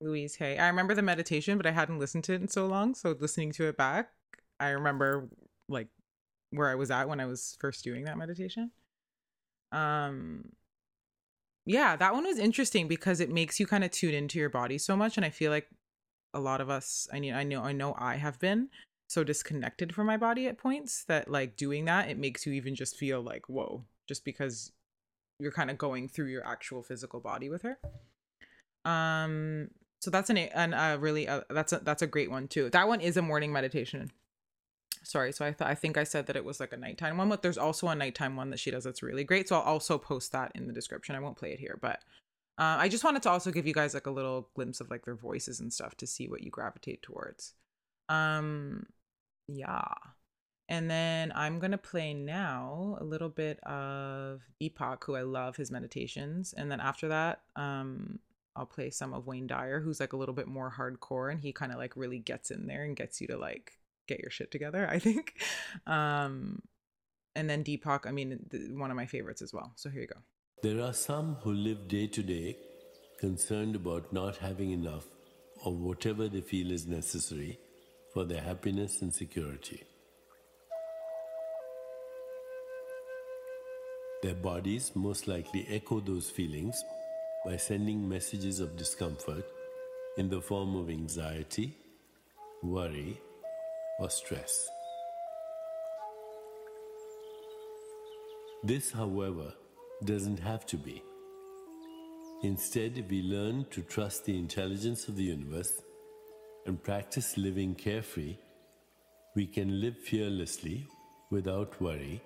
Louise 0.00 0.36
Hay. 0.36 0.58
I 0.58 0.68
remember 0.68 0.94
the 0.94 1.02
meditation, 1.02 1.56
but 1.56 1.66
I 1.66 1.70
hadn't 1.70 1.98
listened 1.98 2.24
to 2.24 2.34
it 2.34 2.42
in 2.42 2.48
so 2.48 2.66
long. 2.66 2.94
So 2.94 3.16
listening 3.18 3.52
to 3.52 3.64
it 3.64 3.76
back, 3.76 4.10
I 4.60 4.70
remember 4.70 5.28
like 5.68 5.88
where 6.50 6.68
I 6.68 6.74
was 6.74 6.90
at 6.90 7.08
when 7.08 7.20
I 7.20 7.26
was 7.26 7.56
first 7.60 7.82
doing 7.82 8.04
that 8.04 8.18
meditation. 8.18 8.70
Um 9.72 10.50
yeah, 11.66 11.96
that 11.96 12.12
one 12.12 12.24
was 12.24 12.38
interesting 12.38 12.88
because 12.88 13.20
it 13.20 13.30
makes 13.30 13.58
you 13.58 13.66
kind 13.66 13.84
of 13.84 13.90
tune 13.90 14.14
into 14.14 14.38
your 14.38 14.50
body 14.50 14.78
so 14.78 14.96
much 14.96 15.16
and 15.16 15.24
I 15.24 15.30
feel 15.30 15.50
like 15.50 15.68
a 16.34 16.40
lot 16.40 16.60
of 16.60 16.68
us 16.68 17.08
I 17.12 17.20
mean 17.20 17.34
I 17.34 17.44
know 17.44 17.62
I 17.62 17.72
know 17.72 17.94
I 17.96 18.16
have 18.16 18.38
been 18.40 18.68
so 19.08 19.22
disconnected 19.22 19.94
from 19.94 20.06
my 20.06 20.16
body 20.16 20.48
at 20.48 20.58
points 20.58 21.04
that 21.04 21.30
like 21.30 21.56
doing 21.56 21.84
that 21.84 22.10
it 22.10 22.18
makes 22.18 22.44
you 22.44 22.52
even 22.52 22.74
just 22.74 22.96
feel 22.96 23.22
like 23.22 23.48
whoa 23.48 23.84
just 24.08 24.24
because 24.24 24.72
you're 25.38 25.52
kind 25.52 25.70
of 25.70 25.78
going 25.78 26.08
through 26.08 26.26
your 26.26 26.46
actual 26.46 26.82
physical 26.82 27.20
body 27.20 27.48
with 27.48 27.62
her. 27.62 27.78
Um 28.84 29.70
so 30.00 30.10
that's 30.10 30.28
an 30.28 30.36
an 30.36 30.74
uh, 30.74 30.98
really 31.00 31.26
uh, 31.26 31.42
that's 31.48 31.72
a 31.72 31.78
that's 31.78 32.02
a 32.02 32.06
great 32.06 32.30
one 32.30 32.46
too. 32.48 32.68
That 32.70 32.88
one 32.88 33.00
is 33.00 33.16
a 33.16 33.22
morning 33.22 33.52
meditation 33.52 34.10
sorry 35.04 35.32
so 35.32 35.44
i 35.44 35.52
thought 35.52 35.68
i 35.68 35.74
think 35.74 35.96
i 35.96 36.04
said 36.04 36.26
that 36.26 36.36
it 36.36 36.44
was 36.44 36.60
like 36.60 36.72
a 36.72 36.76
nighttime 36.76 37.16
one 37.16 37.28
but 37.28 37.42
there's 37.42 37.58
also 37.58 37.88
a 37.88 37.94
nighttime 37.94 38.36
one 38.36 38.50
that 38.50 38.58
she 38.58 38.70
does 38.70 38.84
that's 38.84 39.02
really 39.02 39.24
great 39.24 39.48
so 39.48 39.56
i'll 39.56 39.62
also 39.62 39.98
post 39.98 40.32
that 40.32 40.50
in 40.54 40.66
the 40.66 40.72
description. 40.72 41.14
I 41.14 41.20
won't 41.20 41.36
play 41.36 41.52
it 41.52 41.60
here 41.60 41.78
but 41.80 42.00
uh, 42.58 42.76
i 42.78 42.88
just 42.88 43.04
wanted 43.04 43.22
to 43.22 43.30
also 43.30 43.50
give 43.50 43.66
you 43.66 43.74
guys 43.74 43.94
like 43.94 44.06
a 44.06 44.10
little 44.10 44.48
glimpse 44.54 44.80
of 44.80 44.90
like 44.90 45.04
their 45.04 45.14
voices 45.14 45.60
and 45.60 45.72
stuff 45.72 45.96
to 45.96 46.06
see 46.06 46.28
what 46.28 46.42
you 46.42 46.50
gravitate 46.50 47.02
towards. 47.02 47.54
Um 48.08 48.86
yeah. 49.48 49.84
And 50.68 50.90
then 50.90 51.32
i'm 51.34 51.58
gonna 51.58 51.76
play 51.78 52.14
now 52.14 52.96
a 53.00 53.04
little 53.04 53.28
bit 53.28 53.60
of 53.64 54.40
deepak 54.62 55.04
who 55.04 55.14
i 55.14 55.22
love 55.22 55.56
his 55.56 55.70
meditations 55.70 56.54
and 56.56 56.70
then 56.70 56.80
after 56.80 57.08
that 57.08 57.42
um 57.54 58.18
i'll 58.56 58.64
play 58.64 58.88
some 58.88 59.12
of 59.12 59.26
wayne 59.26 59.46
dyer 59.46 59.80
who's 59.80 60.00
like 60.00 60.14
a 60.14 60.16
little 60.16 60.34
bit 60.34 60.46
more 60.46 60.72
hardcore 60.78 61.30
and 61.30 61.40
he 61.40 61.52
kind 61.52 61.70
of 61.70 61.76
like 61.78 61.94
really 61.96 62.18
gets 62.18 62.50
in 62.50 62.66
there 62.66 62.84
and 62.84 62.96
gets 62.96 63.20
you 63.20 63.26
to 63.26 63.36
like 63.36 63.72
get 64.06 64.20
your 64.20 64.30
shit 64.30 64.50
together 64.50 64.88
i 64.90 64.98
think 64.98 65.34
um 65.86 66.60
and 67.34 67.50
then 67.50 67.64
deepak 67.64 68.06
i 68.06 68.12
mean 68.12 68.38
th- 68.50 68.70
one 68.72 68.90
of 68.90 68.96
my 68.96 69.06
favorites 69.06 69.42
as 69.42 69.52
well 69.52 69.72
so 69.76 69.90
here 69.90 70.02
you 70.02 70.08
go 70.08 70.22
There 70.62 70.80
are 70.84 70.94
some 70.98 71.36
who 71.42 71.52
live 71.52 71.88
day 71.88 72.06
to 72.16 72.22
day 72.22 72.56
concerned 73.18 73.76
about 73.76 74.12
not 74.12 74.38
having 74.38 74.70
enough 74.70 75.06
of 75.64 75.80
whatever 75.80 76.28
they 76.28 76.40
feel 76.40 76.70
is 76.70 76.86
necessary 76.86 77.58
for 78.12 78.24
their 78.24 78.40
happiness 78.40 79.02
and 79.02 79.12
security. 79.12 79.82
Their 84.22 84.34
bodies 84.34 84.92
most 84.94 85.28
likely 85.28 85.66
echo 85.68 86.00
those 86.00 86.30
feelings 86.30 86.82
by 87.44 87.56
sending 87.56 88.08
messages 88.08 88.60
of 88.60 88.76
discomfort 88.76 89.44
in 90.16 90.30
the 90.30 90.40
form 90.40 90.76
of 90.76 90.88
anxiety, 90.88 91.76
worry, 92.62 93.20
or 93.98 94.10
stress. 94.10 94.68
This, 98.62 98.92
however, 98.92 99.52
doesn't 100.04 100.38
have 100.38 100.66
to 100.66 100.76
be. 100.76 101.02
Instead, 102.42 103.06
we 103.10 103.22
learn 103.22 103.66
to 103.70 103.82
trust 103.82 104.24
the 104.24 104.38
intelligence 104.38 105.08
of 105.08 105.16
the 105.16 105.22
universe 105.22 105.82
and 106.66 106.82
practice 106.82 107.36
living 107.36 107.74
carefree, 107.74 108.36
we 109.34 109.46
can 109.46 109.80
live 109.80 109.98
fearlessly 109.98 110.86
without 111.30 111.80
worry 111.80 112.22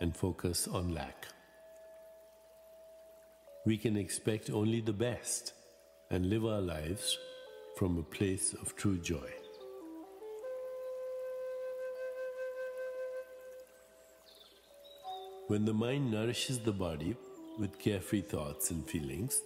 and 0.00 0.16
focus 0.16 0.68
on 0.68 0.92
lack. 0.92 1.26
We 3.66 3.76
can 3.76 3.96
expect 3.96 4.50
only 4.50 4.80
the 4.80 4.92
best 4.92 5.52
and 6.10 6.28
live 6.28 6.44
our 6.44 6.60
lives 6.60 7.18
from 7.76 7.98
a 7.98 8.02
place 8.02 8.54
of 8.54 8.74
true 8.76 8.98
joy. 8.98 9.39
When 15.50 15.64
the 15.64 15.74
mind 15.74 16.12
nourishes 16.12 16.60
the 16.60 16.70
body 16.70 17.16
with 17.58 17.76
carefree 17.80 18.20
thoughts 18.20 18.70
and 18.70 18.86
feelings, 18.86 19.42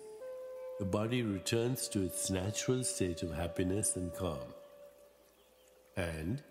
the 0.78 0.84
body 0.84 1.22
returns 1.22 1.88
to 1.88 2.02
its 2.02 2.28
natural 2.28 2.84
state 2.84 3.22
of 3.22 3.32
happiness 3.32 3.96
and 3.96 4.12
calm. 4.12 4.52
And 5.96 6.42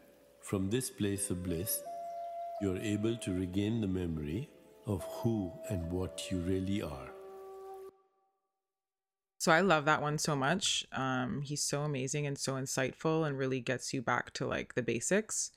from 0.41 0.71
this 0.71 0.89
place 0.89 1.29
of 1.29 1.43
bliss, 1.43 1.83
you're 2.63 2.79
able 2.79 3.15
to 3.17 3.31
regain 3.31 3.79
the 3.79 3.87
memory 3.87 4.49
of 4.87 5.03
who 5.03 5.51
and 5.69 5.91
what 5.91 6.31
you 6.31 6.39
really 6.39 6.81
are. 6.81 7.11
So 9.37 9.51
I 9.51 9.61
love 9.61 9.85
that 9.85 10.01
one 10.01 10.17
so 10.17 10.35
much. 10.35 10.83
Um, 10.93 11.43
he's 11.43 11.61
so 11.61 11.83
amazing 11.83 12.25
and 12.25 12.39
so 12.39 12.53
insightful 12.53 13.27
and 13.27 13.37
really 13.37 13.59
gets 13.59 13.93
you 13.93 14.01
back 14.01 14.33
to 14.33 14.47
like 14.47 14.73
the 14.73 14.81
basics. 14.81 15.51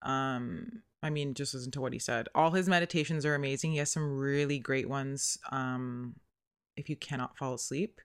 Um, 0.00 0.84
I 1.06 1.10
mean, 1.10 1.34
just 1.34 1.54
listen 1.54 1.70
to 1.70 1.80
what 1.80 1.92
he 1.92 2.00
said. 2.00 2.28
All 2.34 2.50
his 2.50 2.68
meditations 2.68 3.24
are 3.24 3.36
amazing. 3.36 3.70
He 3.70 3.78
has 3.78 3.92
some 3.92 4.18
really 4.18 4.58
great 4.58 4.88
ones. 4.88 5.38
Um, 5.52 6.16
if 6.76 6.90
you 6.90 6.96
cannot 6.96 7.38
fall 7.38 7.54
asleep, 7.54 8.00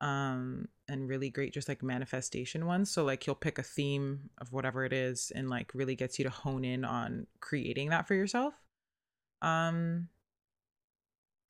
um, 0.00 0.66
and 0.88 1.08
really 1.08 1.30
great 1.30 1.54
just 1.54 1.68
like 1.68 1.84
manifestation 1.84 2.66
ones. 2.66 2.90
So 2.90 3.04
like 3.04 3.22
he'll 3.22 3.36
pick 3.36 3.58
a 3.58 3.62
theme 3.62 4.30
of 4.38 4.52
whatever 4.52 4.84
it 4.84 4.92
is 4.92 5.30
and 5.36 5.48
like 5.48 5.70
really 5.72 5.94
gets 5.94 6.18
you 6.18 6.24
to 6.24 6.30
hone 6.30 6.64
in 6.64 6.84
on 6.84 7.28
creating 7.38 7.90
that 7.90 8.08
for 8.08 8.14
yourself. 8.14 8.54
Um, 9.40 10.08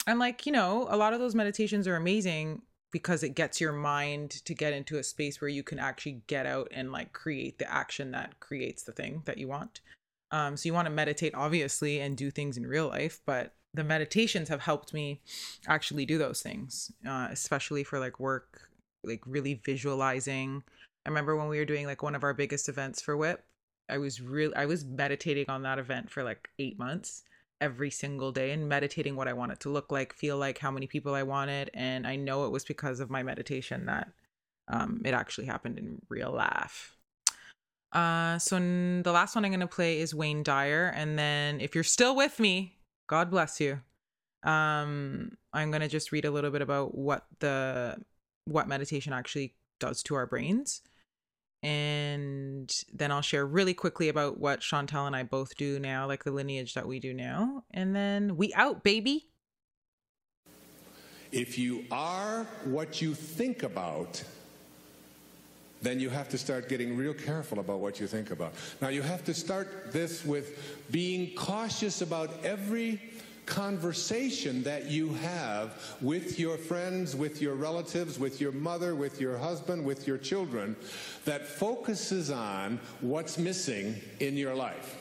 and 0.07 0.19
like 0.19 0.45
you 0.45 0.53
know, 0.53 0.87
a 0.91 0.97
lot 0.99 1.15
of 1.15 1.21
those 1.21 1.35
meditations 1.35 1.89
are 1.89 1.97
amazing 1.97 2.61
because 2.91 3.23
it 3.23 3.31
gets 3.31 3.63
your 3.63 3.73
mind 3.73 4.31
to 4.45 4.53
get 4.53 4.75
into 4.75 4.99
a 4.99 5.03
space 5.03 5.41
where 5.41 5.49
you 5.49 5.63
can 5.63 5.79
actually 5.79 6.21
get 6.27 6.45
out 6.45 6.69
and 6.71 6.93
like 6.93 7.15
create 7.15 7.59
the 7.59 7.73
action 7.73 8.11
that 8.11 8.39
creates 8.41 8.83
the 8.83 8.93
thing 8.93 9.23
that 9.25 9.39
you 9.39 9.49
want. 9.49 9.81
Um, 10.33 10.57
so 10.57 10.67
you 10.67 10.75
want 10.75 10.87
to 10.87 10.93
meditate, 10.93 11.35
obviously, 11.35 12.01
and 12.01 12.17
do 12.17 12.31
things 12.31 12.57
in 12.57 12.67
real 12.67 12.89
life, 12.89 13.21
but 13.27 13.55
the 13.75 13.85
meditations 13.85 14.49
have 14.49 14.63
helped 14.63 14.93
me 14.93 15.21
actually 15.69 16.07
do 16.07 16.19
those 16.19 16.43
things, 16.43 16.91
uh, 17.07 17.29
especially 17.31 17.85
for 17.85 17.99
like 17.99 18.19
work, 18.19 18.69
like 19.05 19.23
really 19.27 19.55
visualizing. 19.55 20.63
I 21.07 21.11
remember 21.11 21.37
when 21.37 21.49
we 21.49 21.59
were 21.59 21.65
doing 21.65 21.87
like 21.87 22.03
one 22.03 22.15
of 22.15 22.25
our 22.25 22.35
biggest 22.35 22.69
events 22.69 23.01
for 23.01 23.17
WHIP, 23.17 23.45
I 23.91 23.99
was 23.99 24.21
really, 24.21 24.55
I 24.55 24.67
was 24.67 24.85
meditating 24.85 25.47
on 25.49 25.63
that 25.63 25.79
event 25.79 26.11
for 26.11 26.23
like 26.23 26.49
eight 26.59 26.79
months 26.79 27.25
every 27.61 27.91
single 27.91 28.33
day 28.33 28.51
and 28.53 28.69
meditating 28.69 29.17
what 29.17 29.29
I 29.29 29.33
want 29.35 29.53
it 29.53 29.61
to 29.61 29.69
look 29.69 29.93
like, 29.93 30.15
feel 30.15 30.37
like, 30.37 30.59
how 30.59 30.71
many 30.71 30.87
people 30.87 31.15
I 31.15 31.23
wanted. 31.23 31.71
And 31.75 32.07
I 32.07 32.17
know 32.17 32.47
it 32.47 32.51
was 32.51 32.65
because 32.65 33.01
of 33.01 33.11
my 33.11 33.23
meditation 33.23 33.87
that 33.87 34.09
um, 34.69 35.03
it 35.05 35.15
actually 35.15 35.47
happened 35.47 35.79
in 35.79 36.01
real 36.09 36.33
life. 36.33 36.97
Uh, 37.93 38.39
so 38.39 38.57
n- 38.57 39.03
the 39.03 39.13
last 39.13 39.35
one 39.35 39.45
I'm 39.45 39.51
going 39.51 39.61
to 39.61 39.67
play 39.67 40.01
is 40.01 40.15
Wayne 40.15 40.43
Dyer. 40.43 40.93
And 40.95 41.19
then 41.19 41.61
if 41.61 41.75
you're 41.75 41.85
still 41.85 42.17
with 42.17 42.41
me, 42.41 42.79
God 43.09 43.31
bless 43.31 43.61
you. 43.61 43.81
Um, 44.43 45.37
I'm 45.53 45.71
going 45.71 45.83
to 45.83 45.89
just 45.89 46.13
read 46.13 46.25
a 46.25 46.31
little 46.31 46.51
bit 46.51 46.63
about 46.63 46.97
what 46.97 47.27
the 47.41 47.97
what 48.47 48.67
meditation 48.67 49.13
actually 49.13 49.55
does 49.79 50.03
to 50.03 50.17
our 50.17 50.27
brains 50.27 50.83
and 51.63 52.75
then 52.93 53.13
I'll 53.13 53.23
share 53.23 53.47
really 53.47 53.75
quickly 53.75 54.09
about 54.09 54.41
what 54.41 54.61
Chantel 54.61 55.07
and 55.07 55.15
I 55.15 55.23
both 55.23 55.57
do 55.57 55.79
now, 55.79 56.07
like 56.09 56.25
the 56.25 56.33
lineage 56.33 56.75
that 56.75 56.89
we 56.89 56.99
do 56.99 57.15
now, 57.15 57.63
and 57.71 57.95
then 57.95 58.37
we 58.37 58.53
out, 58.55 58.83
baby. 58.83 59.29
If 61.31 61.59
you 61.59 61.85
are 61.91 62.45
what 62.65 63.01
you 63.01 63.15
think 63.15 63.63
about, 63.63 64.23
then 65.83 66.01
you 66.01 66.09
have 66.09 66.29
to 66.31 66.39
start 66.39 66.69
getting 66.69 66.97
real 66.97 67.13
careful 67.13 67.59
about 67.59 67.81
what 67.81 68.01
you 68.01 68.07
think 68.07 68.31
about. 68.31 68.55
Now, 68.81 68.89
you 68.89 69.03
have 69.03 69.25
to 69.25 69.35
start 69.35 69.93
this 69.93 70.25
with 70.25 70.85
being 70.91 71.35
cautious 71.35 72.01
about 72.01 72.31
every 72.45 73.01
conversation 73.47 74.63
that 74.63 74.87
you 74.87 75.13
have 75.15 75.97
with 76.01 76.39
your 76.39 76.57
friends, 76.57 77.17
with 77.17 77.43
your 77.43 77.55
relatives, 77.55 78.19
with 78.19 78.41
your 78.41 78.53
mother, 78.53 78.95
with 78.95 79.21
your 79.21 79.37
husband, 79.37 79.85
with 79.85 80.07
your 80.07 80.17
children 80.17 80.77
that 81.25 81.47
focuses 81.47 82.31
on 82.31 82.79
what's 83.01 83.39
missing 83.39 84.01
in 84.21 84.37
your 84.37 84.55
life. 84.55 84.97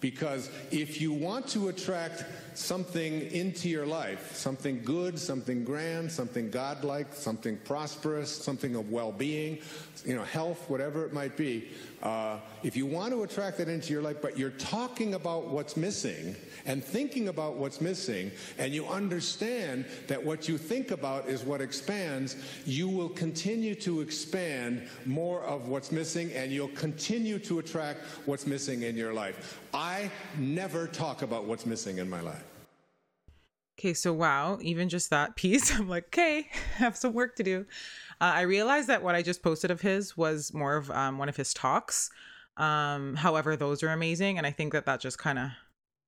Because 0.00 0.50
if 0.70 1.00
you 1.00 1.12
want 1.12 1.48
to 1.48 1.68
attract 1.68 2.24
something 2.56 3.30
into 3.30 3.68
your 3.68 3.86
life, 3.86 4.34
something 4.34 4.82
good, 4.82 5.18
something 5.18 5.64
grand, 5.64 6.10
something 6.10 6.50
godlike, 6.50 7.12
something 7.12 7.56
prosperous, 7.58 8.30
something 8.30 8.74
of 8.76 8.90
well 8.90 9.12
being, 9.12 9.58
you 10.04 10.14
know, 10.14 10.24
health, 10.24 10.68
whatever 10.68 11.04
it 11.04 11.12
might 11.12 11.36
be, 11.36 11.68
uh, 12.02 12.38
if 12.62 12.76
you 12.76 12.86
want 12.86 13.12
to 13.12 13.22
attract 13.22 13.58
that 13.58 13.68
into 13.68 13.92
your 13.92 14.00
life, 14.00 14.18
but 14.22 14.38
you're 14.38 14.50
talking 14.50 15.14
about 15.14 15.48
what's 15.48 15.76
missing 15.76 16.36
and 16.64 16.84
thinking 16.84 17.28
about 17.28 17.56
what's 17.56 17.80
missing, 17.80 18.30
and 18.58 18.72
you 18.72 18.86
understand 18.86 19.84
that 20.06 20.22
what 20.22 20.48
you 20.48 20.56
think 20.56 20.90
about 20.90 21.28
is 21.28 21.42
what 21.42 21.60
expands, 21.60 22.36
you 22.64 22.88
will 22.88 23.08
continue 23.08 23.74
to 23.74 24.00
expand 24.00 24.86
more 25.04 25.42
of 25.42 25.68
what's 25.68 25.90
missing 25.90 26.32
and 26.32 26.52
you'll 26.52 26.68
continue 26.68 27.38
to 27.40 27.58
attract 27.58 28.00
what's 28.26 28.46
missing 28.46 28.82
in 28.82 28.96
your 28.96 29.12
life. 29.12 29.60
I 29.74 30.10
never 30.38 30.86
talk 30.86 31.22
about 31.22 31.44
what's 31.44 31.66
missing 31.66 31.98
in 31.98 32.08
my 32.08 32.20
life. 32.20 32.45
Okay, 33.78 33.92
so 33.92 34.12
wow, 34.12 34.58
even 34.62 34.88
just 34.88 35.10
that 35.10 35.36
piece, 35.36 35.74
I'm 35.74 35.88
like, 35.88 36.06
okay, 36.06 36.48
have 36.76 36.96
some 36.96 37.12
work 37.12 37.36
to 37.36 37.42
do. 37.42 37.66
Uh, 38.20 38.32
I 38.34 38.42
realized 38.42 38.88
that 38.88 39.02
what 39.02 39.14
I 39.14 39.22
just 39.22 39.42
posted 39.42 39.70
of 39.70 39.82
his 39.82 40.16
was 40.16 40.54
more 40.54 40.76
of 40.76 40.90
um, 40.90 41.18
one 41.18 41.28
of 41.28 41.36
his 41.36 41.52
talks. 41.52 42.10
Um, 42.56 43.14
however, 43.14 43.54
those 43.54 43.82
are 43.82 43.90
amazing, 43.90 44.38
and 44.38 44.46
I 44.46 44.50
think 44.50 44.72
that 44.72 44.86
that 44.86 45.00
just 45.00 45.18
kind 45.18 45.38
of 45.38 45.50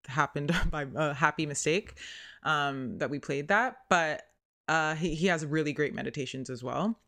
happened 0.06 0.54
by 0.70 0.86
a 0.94 1.12
happy 1.12 1.44
mistake 1.44 1.98
um, 2.42 2.98
that 2.98 3.10
we 3.10 3.18
played 3.18 3.48
that. 3.48 3.76
But 3.90 4.22
uh, 4.66 4.94
he 4.94 5.14
he 5.14 5.26
has 5.26 5.44
really 5.44 5.74
great 5.74 5.94
meditations 5.94 6.48
as 6.48 6.62
well. 6.64 6.98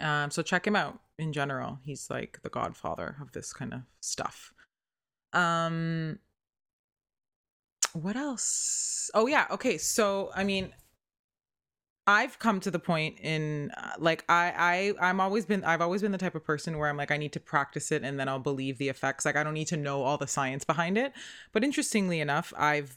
Um, 0.00 0.30
so 0.30 0.42
check 0.42 0.64
him 0.64 0.76
out 0.76 1.00
in 1.18 1.32
general. 1.32 1.80
He's 1.84 2.08
like 2.08 2.38
the 2.42 2.48
godfather 2.48 3.16
of 3.20 3.32
this 3.32 3.52
kind 3.52 3.74
of 3.74 3.80
stuff. 4.00 4.52
Um, 5.32 6.20
what 7.92 8.16
else? 8.16 9.10
Oh 9.14 9.26
yeah, 9.26 9.46
okay. 9.50 9.78
So 9.78 10.30
I 10.34 10.44
mean, 10.44 10.72
I've 12.06 12.38
come 12.38 12.58
to 12.60 12.70
the 12.70 12.78
point 12.78 13.18
in 13.20 13.70
uh, 13.76 13.92
like 13.98 14.24
I 14.28 14.94
I 14.98 15.08
I'm 15.08 15.20
always 15.20 15.44
been 15.44 15.62
I've 15.64 15.82
always 15.82 16.00
been 16.02 16.12
the 16.12 16.18
type 16.18 16.34
of 16.34 16.44
person 16.44 16.78
where 16.78 16.88
I'm 16.88 16.96
like 16.96 17.10
I 17.10 17.18
need 17.18 17.32
to 17.34 17.40
practice 17.40 17.92
it 17.92 18.02
and 18.02 18.18
then 18.18 18.28
I'll 18.28 18.38
believe 18.38 18.78
the 18.78 18.88
effects. 18.88 19.24
Like 19.24 19.36
I 19.36 19.44
don't 19.44 19.54
need 19.54 19.68
to 19.68 19.76
know 19.76 20.02
all 20.02 20.16
the 20.16 20.26
science 20.26 20.64
behind 20.64 20.96
it. 20.96 21.12
But 21.52 21.64
interestingly 21.64 22.20
enough, 22.20 22.52
I've 22.56 22.96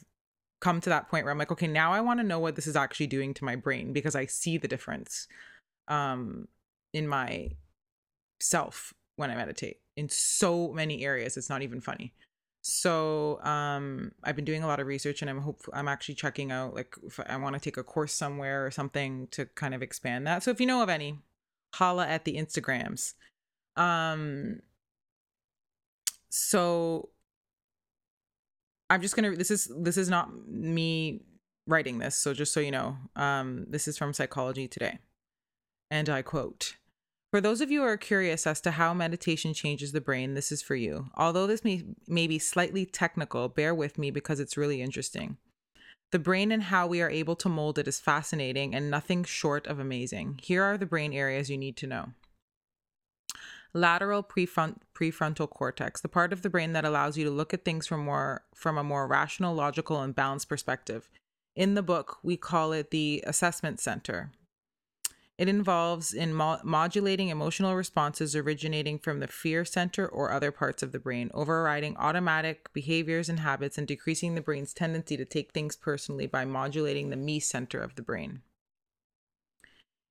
come 0.62 0.80
to 0.82 0.90
that 0.90 1.10
point 1.10 1.26
where 1.26 1.32
I'm 1.32 1.38
like, 1.38 1.52
okay, 1.52 1.68
now 1.68 1.92
I 1.92 2.02
want 2.02 2.20
to 2.22 2.26
know 2.26 2.40
what 2.40 2.56
this 2.56 2.68
is 2.68 2.76
actually 2.76 3.08
doing 3.08 3.34
to 3.36 3.44
my 3.44 3.56
brain 3.56 3.94
because 3.94 4.16
I 4.16 4.28
see 4.28 4.58
the 4.58 4.68
difference 4.68 5.28
um 5.90 6.48
in 6.94 7.08
my 7.08 7.50
self 8.40 8.94
when 9.18 9.30
I 9.32 9.36
meditate 9.36 9.78
in 9.98 10.08
so 10.10 10.72
many 10.72 11.04
areas. 11.04 11.36
It's 11.36 11.50
not 11.50 11.64
even 11.64 11.82
funny 11.82 12.14
so 12.64 13.42
um 13.42 14.12
i've 14.24 14.36
been 14.36 14.46
doing 14.46 14.62
a 14.62 14.68
lot 14.68 14.80
of 14.80 14.86
research 14.86 15.22
and 15.22 15.32
i'm 15.32 15.40
hope 15.40 15.62
i'm 15.74 15.88
actually 15.88 16.14
checking 16.14 16.52
out 16.52 16.76
like 16.76 16.94
if 17.04 17.20
i 17.28 17.36
want 17.36 17.56
to 17.56 17.60
take 17.60 17.78
a 17.78 17.84
course 17.84 18.14
somewhere 18.14 18.64
or 18.64 18.70
something 18.70 19.28
to 19.32 19.46
kind 19.48 19.74
of 19.74 19.82
expand 19.82 20.28
that. 20.28 20.44
So 20.44 20.52
if 20.52 20.60
you 20.60 20.68
know 20.68 20.84
of 20.84 20.90
any 20.90 21.20
holla 21.74 22.08
at 22.08 22.26
the 22.26 22.36
instagrams. 22.36 23.14
Um 23.76 24.60
so 26.30 27.10
i'm 28.90 29.02
just 29.02 29.16
gonna 29.16 29.36
this 29.36 29.52
is 29.52 29.72
this 29.80 29.98
is 29.98 30.10
not 30.10 30.30
me 30.48 31.24
writing 31.68 31.98
this 31.98 32.16
so 32.16 32.34
just 32.34 32.54
so 32.54 32.60
you 32.60 32.72
know 32.72 32.96
um 33.16 33.66
this 33.70 33.88
is 33.88 33.98
from 33.98 34.14
psychology 34.14 34.68
today. 34.68 35.00
And 35.90 36.10
i 36.10 36.22
quote 36.22 36.76
for 37.32 37.40
those 37.40 37.62
of 37.62 37.72
you 37.72 37.80
who 37.80 37.88
are 37.88 37.98
curious 37.98 38.46
as 38.46 38.60
to 38.62 38.72
how 38.72 38.94
meditation 38.94 39.54
changes 39.54 39.94
the 39.94 40.02
brain, 40.02 40.34
this 40.34 40.52
is 40.52 40.62
for 40.62 40.76
you. 40.76 41.08
Although 41.16 41.48
this 41.48 41.64
may, 41.64 41.84
may 42.06 42.28
be 42.28 42.38
slightly 42.38 42.86
technical, 42.86 43.48
bear 43.48 43.74
with 43.74 43.98
me 43.98 44.12
because 44.12 44.42
it's 44.42 44.58
really 44.58 44.82
interesting. 44.82 45.38
The 46.12 46.20
brain 46.20 46.52
and 46.52 46.64
how 46.64 46.88
we 46.88 47.02
are 47.02 47.10
able 47.10 47.38
to 47.38 47.48
mold 47.48 47.80
it 47.80 47.88
is 47.88 48.02
fascinating 48.02 48.76
and 48.76 48.92
nothing 48.92 49.24
short 49.24 49.66
of 49.66 49.80
amazing. 49.80 50.40
Here 50.44 50.62
are 50.62 50.78
the 50.78 50.86
brain 50.86 51.14
areas 51.14 51.50
you 51.50 51.58
need 51.58 51.78
to 51.78 51.88
know. 51.88 52.10
Lateral 53.74 54.22
prefront, 54.22 54.80
prefrontal 54.94 55.50
cortex, 55.50 56.02
the 56.02 56.10
part 56.10 56.34
of 56.34 56.42
the 56.42 56.50
brain 56.50 56.74
that 56.74 56.84
allows 56.84 57.18
you 57.18 57.24
to 57.24 57.32
look 57.32 57.54
at 57.54 57.64
things 57.64 57.88
from 57.88 58.04
more 58.04 58.44
from 58.54 58.78
a 58.78 58.84
more 58.84 59.08
rational, 59.08 59.56
logical, 59.56 60.02
and 60.02 60.14
balanced 60.14 60.50
perspective. 60.50 61.10
In 61.56 61.76
the 61.76 61.82
book, 61.82 62.18
we 62.22 62.36
call 62.36 62.74
it 62.74 62.92
the 62.92 63.24
assessment 63.26 63.80
center. 63.80 64.34
It 65.42 65.50
involves 65.50 66.14
in 66.14 66.36
mo- 66.36 66.60
modulating 66.64 67.30
emotional 67.30 67.74
responses 67.74 68.36
originating 68.36 69.00
from 69.00 69.22
the 69.22 69.28
fear 69.28 69.66
center 69.66 70.08
or 70.08 70.32
other 70.32 70.52
parts 70.52 70.84
of 70.84 70.92
the 70.92 71.00
brain, 71.00 71.32
overriding 71.34 71.98
automatic 71.98 72.72
behaviors 72.74 73.28
and 73.28 73.40
habits, 73.40 73.80
and 73.80 73.88
decreasing 73.88 74.36
the 74.36 74.42
brain's 74.42 74.72
tendency 74.72 75.18
to 75.18 75.26
take 75.26 75.52
things 75.52 75.76
personally 75.76 76.28
by 76.28 76.46
modulating 76.46 77.10
the 77.10 77.16
me 77.16 77.40
center 77.40 77.82
of 77.82 77.96
the 77.96 78.04
brain 78.04 78.44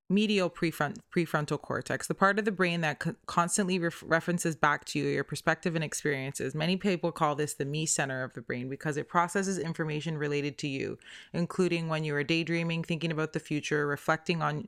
medial 0.09 0.51
prefront, 0.51 0.97
prefrontal 1.15 1.63
cortex, 1.63 2.09
the 2.09 2.15
part 2.15 2.41
of 2.41 2.45
the 2.45 2.51
brain 2.51 2.81
that 2.81 2.99
co- 2.99 3.15
constantly 3.27 3.79
ref- 3.79 4.03
references 4.05 4.57
back 4.57 4.85
to 4.85 4.99
you, 4.99 5.05
your 5.07 5.23
perspective 5.23 5.77
and 5.77 5.85
experiences. 5.85 6.53
Many 6.53 6.77
people 6.77 7.13
call 7.13 7.37
this 7.37 7.55
the 7.55 7.65
me 7.65 7.87
center 7.87 8.25
of 8.25 8.33
the 8.33 8.43
brain 8.43 8.69
because 8.69 8.97
it 8.97 9.09
processes 9.09 9.57
information 9.57 10.19
related 10.19 10.59
to 10.59 10.67
you, 10.67 10.99
including 11.33 11.87
when 11.87 12.03
you 12.03 12.17
are 12.17 12.25
daydreaming, 12.25 12.83
thinking 12.83 13.13
about 13.13 13.33
the 13.33 13.39
future, 13.39 13.87
reflecting 13.87 14.43
on 14.43 14.67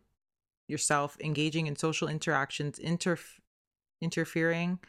yourself, 0.72 1.16
engaging 1.20 1.68
in 1.68 1.76
social 1.76 2.08
interactions, 2.08 2.80
interf- 2.80 3.38
interfering, 4.00 4.80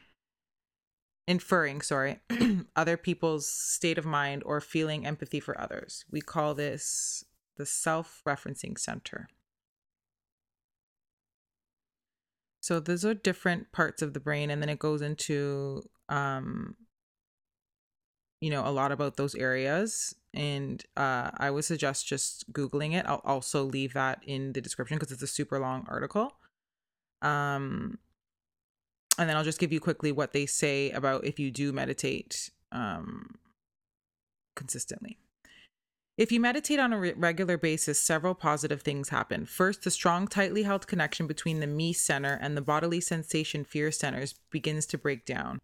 inferring, 1.28 1.82
sorry, 1.82 2.20
other 2.76 2.98
people's 2.98 3.48
state 3.48 4.00
of 4.00 4.06
mind 4.06 4.42
or 4.46 4.60
feeling 4.60 5.06
empathy 5.06 5.40
for 5.40 5.60
others. 5.60 6.06
We 6.10 6.22
call 6.22 6.56
this 6.56 7.24
the 7.58 7.66
self 7.66 8.22
referencing 8.28 8.80
center. 8.80 9.28
So 12.62 12.80
those 12.80 13.04
are 13.04 13.14
different 13.14 13.72
parts 13.74 14.02
of 14.02 14.14
the 14.14 14.22
brain, 14.22 14.50
and 14.50 14.62
then 14.62 14.70
it 14.70 14.80
goes 14.80 15.02
into 15.02 15.84
um, 16.10 16.76
you 18.44 18.50
know, 18.50 18.68
a 18.68 18.72
lot 18.72 18.92
about 18.92 19.16
those 19.16 19.36
areas. 19.36 20.14
And 20.34 20.84
uh, 20.98 21.32
I 21.38 21.50
would 21.50 21.64
suggest 21.64 22.06
just 22.06 22.52
googling 22.52 22.94
it. 22.94 23.06
I'll 23.08 23.22
also 23.24 23.64
leave 23.64 23.94
that 23.94 24.22
in 24.28 24.52
the 24.52 24.60
description 24.60 24.98
because 24.98 25.14
it's 25.14 25.24
a 25.24 25.28
super 25.28 25.60
long 25.60 25.86
article. 25.88 26.34
Um, 27.22 28.00
and 29.18 29.30
then 29.30 29.38
I'll 29.38 29.46
just 29.46 29.60
give 29.60 29.72
you 29.72 29.80
quickly 29.80 30.12
what 30.12 30.34
they 30.34 30.46
say 30.46 30.92
about 30.92 31.24
if 31.24 31.40
you 31.40 31.52
do 31.52 31.72
meditate 31.72 32.50
um, 32.74 33.36
consistently. 34.58 35.18
If 36.18 36.30
you 36.30 36.42
meditate 36.42 36.80
on 36.80 36.92
a 36.92 37.00
re- 37.00 37.14
regular 37.16 37.58
basis, 37.58 38.02
several 38.02 38.36
positive 38.36 38.82
things 38.82 39.08
happen. 39.08 39.46
First, 39.46 39.84
the 39.84 39.90
strong, 39.90 40.28
tightly 40.28 40.64
held 40.64 40.86
connection 40.86 41.28
between 41.28 41.62
the 41.62 41.68
me 41.68 41.94
center 41.94 42.38
and 42.42 42.58
the 42.58 42.62
bodily 42.62 43.00
sensation 43.00 43.64
fear 43.64 43.90
centers 43.90 44.36
begins 44.52 44.86
to 44.88 44.98
break 44.98 45.26
down. 45.26 45.60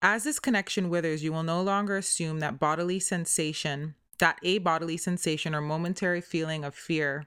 As 0.00 0.24
this 0.24 0.38
connection 0.38 0.90
withers, 0.90 1.24
you 1.24 1.32
will 1.32 1.42
no 1.42 1.60
longer 1.60 1.96
assume 1.96 2.38
that 2.40 2.60
bodily 2.60 3.00
sensation, 3.00 3.94
that 4.18 4.38
a 4.42 4.58
bodily 4.58 4.96
sensation 4.96 5.54
or 5.54 5.60
momentary 5.60 6.20
feeling 6.20 6.64
of 6.64 6.74
fear 6.74 7.26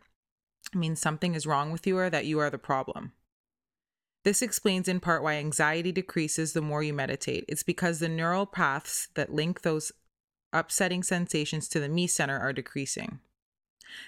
means 0.74 1.02
something 1.02 1.36
is 1.36 1.46
wrong 1.46 1.72
with 1.72 1.86
you 1.86 1.98
or 1.98 2.10
that 2.10 2.26
you 2.26 2.40
are 2.40 2.50
the 2.50 2.58
problem. 2.58 3.12
This 4.24 4.42
explains 4.42 4.88
in 4.88 5.00
part 5.00 5.24
why 5.24 5.34
anxiety 5.34 5.92
decreases 5.92 6.54
the 6.54 6.62
more 6.62 6.84
you 6.84 6.94
meditate. 6.94 7.44
It's 7.50 7.64
because 7.64 8.00
the 8.00 8.08
neural 8.08 8.46
paths 8.46 9.10
that 9.16 9.34
link 9.34 9.62
those 9.62 9.92
upsetting 10.54 11.02
sensations 11.02 11.68
to 11.70 11.80
the 11.80 11.90
me 11.90 12.08
center 12.08 12.40
are 12.40 12.54
decreasing. 12.54 13.20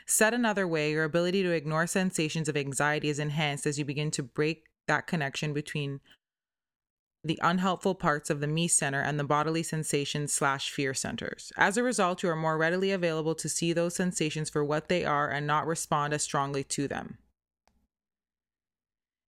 Said 0.05 0.33
another 0.33 0.67
way, 0.67 0.91
your 0.91 1.03
ability 1.03 1.43
to 1.43 1.51
ignore 1.51 1.87
sensations 1.87 2.47
of 2.47 2.55
anxiety 2.55 3.09
is 3.09 3.19
enhanced 3.19 3.65
as 3.65 3.79
you 3.79 3.85
begin 3.85 4.11
to 4.11 4.23
break 4.23 4.67
that 4.87 5.07
connection 5.07 5.51
between 5.53 5.99
the 7.23 7.39
unhelpful 7.41 7.95
parts 7.95 8.29
of 8.29 8.41
the 8.41 8.47
me 8.47 8.67
center 8.67 9.01
and 9.01 9.17
the 9.17 9.23
bodily 9.23 9.63
sensations 9.63 10.33
slash 10.33 10.69
fear 10.69 10.93
centers. 10.93 11.53
As 11.55 11.77
a 11.77 11.83
result, 11.83 12.21
you 12.21 12.29
are 12.29 12.35
more 12.35 12.57
readily 12.57 12.91
available 12.91 13.33
to 13.35 13.47
see 13.47 13.71
those 13.71 13.95
sensations 13.95 14.49
for 14.49 14.63
what 14.63 14.89
they 14.89 15.05
are 15.05 15.29
and 15.29 15.47
not 15.47 15.65
respond 15.65 16.13
as 16.13 16.21
strongly 16.21 16.63
to 16.65 16.87
them. 16.87 17.17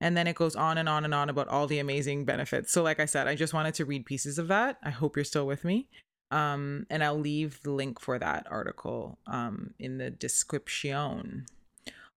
And 0.02 0.18
then 0.18 0.28
it 0.28 0.36
goes 0.36 0.58
on 0.58 0.78
and 0.78 0.90
on 0.90 1.06
and 1.06 1.14
on 1.14 1.30
about 1.30 1.48
all 1.48 1.68
the 1.68 1.80
amazing 1.80 2.26
benefits. 2.26 2.72
So, 2.72 2.84
like 2.84 3.00
I 3.00 3.06
said, 3.06 3.28
I 3.28 3.36
just 3.36 3.54
wanted 3.54 3.76
to 3.76 3.86
read 3.86 4.06
pieces 4.06 4.38
of 4.38 4.50
that. 4.50 4.78
I 4.84 4.90
hope 4.90 5.16
you're 5.16 5.24
still 5.24 5.48
with 5.48 5.64
me. 5.64 5.88
Um, 6.32 6.86
and 6.90 7.02
I'll 7.02 7.18
leave 7.18 7.62
the 7.64 7.72
link 7.72 8.02
for 8.02 8.20
that 8.20 8.46
article 8.50 9.20
um, 9.26 9.74
in 9.80 10.00
the 10.00 10.10
description. 10.10 11.46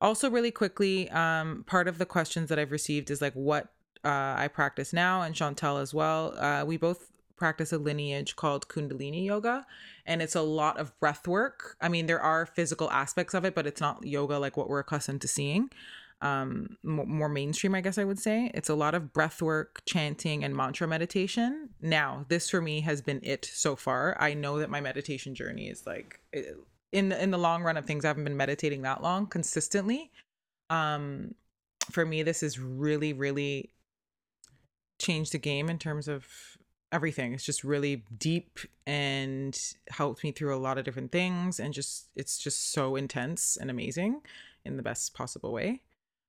Also, 0.01 0.29
really 0.29 0.51
quickly, 0.51 1.09
um, 1.11 1.65
part 1.67 1.87
of 1.87 1.99
the 1.99 2.07
questions 2.07 2.49
that 2.49 2.59
I've 2.59 2.73
received 2.73 3.11
is 3.11 3.23
like 3.23 3.35
what 3.35 3.69
uh, 4.05 4.35
I 4.37 4.49
practice 4.49 4.93
now, 4.93 5.23
and 5.23 5.35
Chantel 5.35 5.81
as 5.81 5.93
well. 5.93 6.39
Uh, 6.39 6.65
we 6.65 6.77
both 6.77 7.11
practice 7.37 7.73
a 7.73 7.79
lineage 7.79 8.37
called 8.37 8.69
Kundalini 8.69 9.25
Yoga, 9.25 9.67
and 10.07 10.21
it's 10.21 10.35
a 10.35 10.43
lot 10.43 10.79
of 10.79 10.99
breath 11.01 11.29
work. 11.29 11.77
I 11.81 11.89
mean, 11.89 12.07
there 12.07 12.21
are 12.21 12.47
physical 12.47 12.91
aspects 12.91 13.35
of 13.35 13.45
it, 13.45 13.55
but 13.55 13.67
it's 13.67 13.81
not 13.81 14.05
yoga 14.05 14.39
like 14.39 14.57
what 14.57 14.69
we're 14.69 14.81
accustomed 14.81 15.21
to 15.23 15.29
seeing 15.29 15.71
um 16.21 16.77
more 16.83 17.29
mainstream 17.29 17.77
i 17.77 17.81
guess 17.81 17.97
i 17.97 18.03
would 18.03 18.19
say 18.19 18.51
it's 18.53 18.69
a 18.69 18.75
lot 18.75 18.93
of 18.93 19.13
breath 19.13 19.41
work 19.41 19.83
chanting 19.87 20.43
and 20.43 20.57
mantra 20.57 20.87
meditation 20.89 21.69
now 21.81 22.25
this 22.29 22.51
for 22.51 22.61
me 22.61 22.81
has 22.81 23.01
been 23.01 23.21
it 23.23 23.45
so 23.45 23.77
far 23.77 24.17
i 24.19 24.35
know 24.35 24.59
that 24.59 24.69
my 24.69 24.81
meditation 24.81 25.33
journey 25.33 25.69
is 25.69 25.87
like 25.87 26.19
in 26.91 27.13
in 27.13 27.31
the 27.31 27.39
long 27.39 27.63
run 27.63 27.77
of 27.77 27.87
things 27.87 28.05
i 28.05 28.09
haven't 28.09 28.25
been 28.25 28.37
meditating 28.37 28.83
that 28.83 29.01
long 29.01 29.27
consistently 29.27 30.11
um 30.71 31.33
for 31.93 32.05
me 32.05 32.25
this 32.25 32.43
is 32.43 32.59
really 32.59 33.13
really 33.13 33.71
changed 34.99 35.33
the 35.33 35.39
game 35.39 35.69
in 35.69 35.79
terms 35.79 36.09
of 36.09 36.27
everything. 36.93 37.35
It's 37.35 37.45
just 37.45 37.65
really 37.65 38.05
deep 38.17 38.59
and 38.87 39.59
helped 39.91 40.25
me 40.25 40.33
through 40.33 40.57
a 40.57 40.59
lot 40.59 40.79
of 40.79 40.85
different 40.85 41.13
things 41.13 41.61
and 41.61 41.75
just 41.75 42.09
it's 42.17 42.39
just 42.39 42.73
so 42.73 42.97
intense 42.97 43.57
and 43.61 43.71
amazing 43.71 44.23
in 44.65 44.77
the 44.77 44.83
best 44.83 45.15
possible 45.15 45.53
way. 45.53 45.83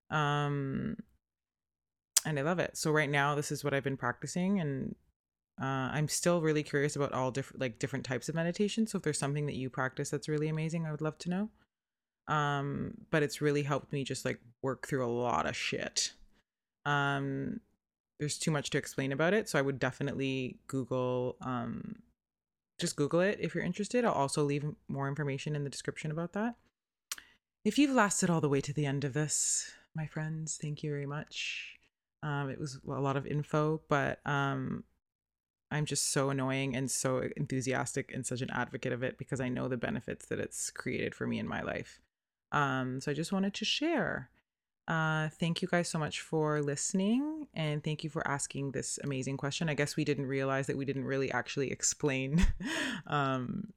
Um 0.09 0.97
and 2.25 2.37
i 2.37 2.41
love 2.41 2.59
it. 2.59 2.75
So 2.77 2.91
right 2.91 3.09
now 3.09 3.35
this 3.35 3.51
is 3.51 3.63
what 3.63 3.73
i've 3.73 3.83
been 3.83 3.97
practicing 3.97 4.59
and 4.59 4.95
uh, 5.61 5.91
i'm 5.91 6.07
still 6.07 6.41
really 6.41 6.63
curious 6.63 6.95
about 6.95 7.13
all 7.13 7.31
different 7.31 7.59
like 7.59 7.79
different 7.79 8.05
types 8.05 8.29
of 8.29 8.35
meditation. 8.35 8.87
So 8.87 8.97
if 8.97 9.03
there's 9.03 9.19
something 9.19 9.45
that 9.45 9.55
you 9.55 9.69
practice 9.69 10.09
that's 10.09 10.29
really 10.29 10.49
amazing 10.49 10.85
i 10.85 10.91
would 10.91 11.01
love 11.01 11.17
to 11.19 11.29
know. 11.29 11.49
Um 12.27 12.95
but 13.11 13.23
it's 13.23 13.41
really 13.41 13.63
helped 13.63 13.93
me 13.93 14.03
just 14.03 14.25
like 14.25 14.39
work 14.61 14.87
through 14.87 15.05
a 15.05 15.07
lot 15.07 15.45
of 15.45 15.55
shit. 15.55 16.13
Um 16.85 17.61
there's 18.19 18.37
too 18.37 18.51
much 18.51 18.69
to 18.69 18.77
explain 18.77 19.11
about 19.11 19.33
it 19.33 19.47
so 19.49 19.57
i 19.57 19.61
would 19.61 19.79
definitely 19.79 20.57
google 20.67 21.35
um 21.41 21.95
just 22.79 22.95
google 22.95 23.19
it 23.19 23.37
if 23.41 23.53
you're 23.53 23.63
interested 23.63 24.05
i'll 24.05 24.13
also 24.13 24.43
leave 24.43 24.65
more 24.87 25.07
information 25.07 25.55
in 25.55 25.63
the 25.63 25.69
description 25.69 26.11
about 26.11 26.33
that 26.33 26.55
if 27.65 27.77
you've 27.77 27.95
lasted 27.95 28.29
all 28.29 28.41
the 28.41 28.49
way 28.49 28.61
to 28.61 28.73
the 28.73 28.85
end 28.85 29.03
of 29.03 29.13
this 29.13 29.71
my 29.95 30.07
friends. 30.07 30.57
Thank 30.61 30.83
you 30.83 30.91
very 30.91 31.05
much. 31.05 31.75
Um, 32.23 32.49
it 32.49 32.59
was 32.59 32.79
a 32.87 33.01
lot 33.01 33.17
of 33.17 33.25
info, 33.25 33.81
but 33.89 34.19
um, 34.25 34.83
I'm 35.71 35.85
just 35.85 36.11
so 36.11 36.29
annoying 36.29 36.75
and 36.75 36.89
so 36.89 37.23
enthusiastic 37.37 38.11
and 38.13 38.25
such 38.25 38.41
an 38.41 38.49
advocate 38.51 38.93
of 38.93 39.03
it 39.03 39.17
because 39.17 39.39
I 39.39 39.49
know 39.49 39.67
the 39.67 39.77
benefits 39.77 40.25
that 40.27 40.39
it's 40.39 40.69
created 40.69 41.15
for 41.15 41.27
me 41.27 41.39
in 41.39 41.47
my 41.47 41.61
life. 41.61 42.01
Um, 42.51 42.99
so 42.99 43.11
I 43.11 43.13
just 43.13 43.31
wanted 43.31 43.53
to 43.55 43.65
share. 43.65 44.29
Uh, 44.89 45.29
thank 45.39 45.61
you 45.61 45.67
guys 45.67 45.87
so 45.87 45.99
much 45.99 46.19
for 46.19 46.63
listening 46.63 47.47
and 47.53 47.83
thank 47.83 48.03
you 48.03 48.09
for 48.09 48.27
asking 48.27 48.71
this 48.71 48.97
amazing 49.03 49.37
question. 49.37 49.69
I 49.69 49.75
guess 49.75 49.95
we 49.95 50.03
didn't 50.03 50.25
realize 50.25 50.65
that 50.65 50.77
we 50.77 50.85
didn't 50.85 51.05
really 51.05 51.31
actually 51.31 51.71
explain 51.71 52.43
um, 53.07 53.71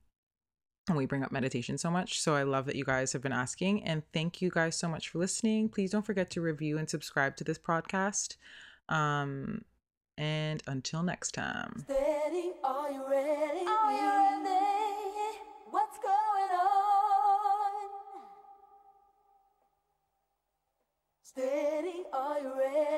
and 0.88 0.96
we 0.96 1.04
bring 1.04 1.22
up 1.22 1.30
meditation 1.30 1.76
so 1.76 1.90
much. 1.90 2.18
So 2.18 2.34
I 2.34 2.44
love 2.44 2.64
that 2.64 2.76
you 2.76 2.84
guys 2.84 3.12
have 3.12 3.20
been 3.20 3.32
asking. 3.32 3.84
And 3.84 4.02
thank 4.14 4.40
you 4.40 4.50
guys 4.50 4.74
so 4.74 4.88
much 4.88 5.10
for 5.10 5.18
listening. 5.18 5.68
Please 5.68 5.90
don't 5.90 6.06
forget 6.06 6.30
to 6.30 6.40
review 6.40 6.78
and 6.78 6.88
subscribe 6.88 7.36
to 7.36 7.44
this 7.44 7.58
podcast. 7.58 8.36
Um, 8.88 9.66
and 10.16 10.62
until 10.66 11.02
next 11.02 11.32
time. 11.32 11.84
Steady, 21.34 22.04
are 22.12 22.40
you 22.40 22.52
ready? 22.58 22.91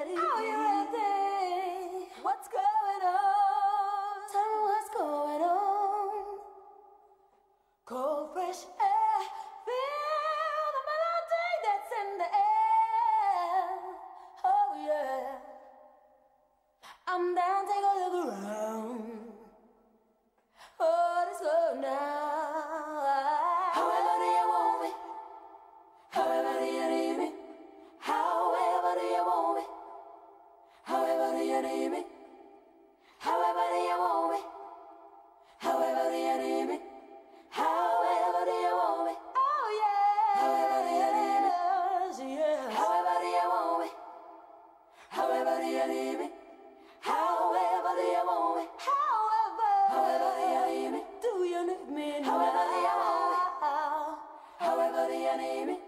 You 55.34 55.42
need 55.42 55.66
me? 55.66 55.78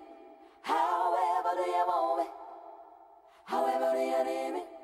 However 0.62 1.50
do 1.54 1.62
you 1.62 1.84
want 1.86 2.18
me? 2.18 2.24
However 3.44 3.92
do 3.94 4.00
you 4.00 4.24
need 4.24 4.52
me? 4.54 4.75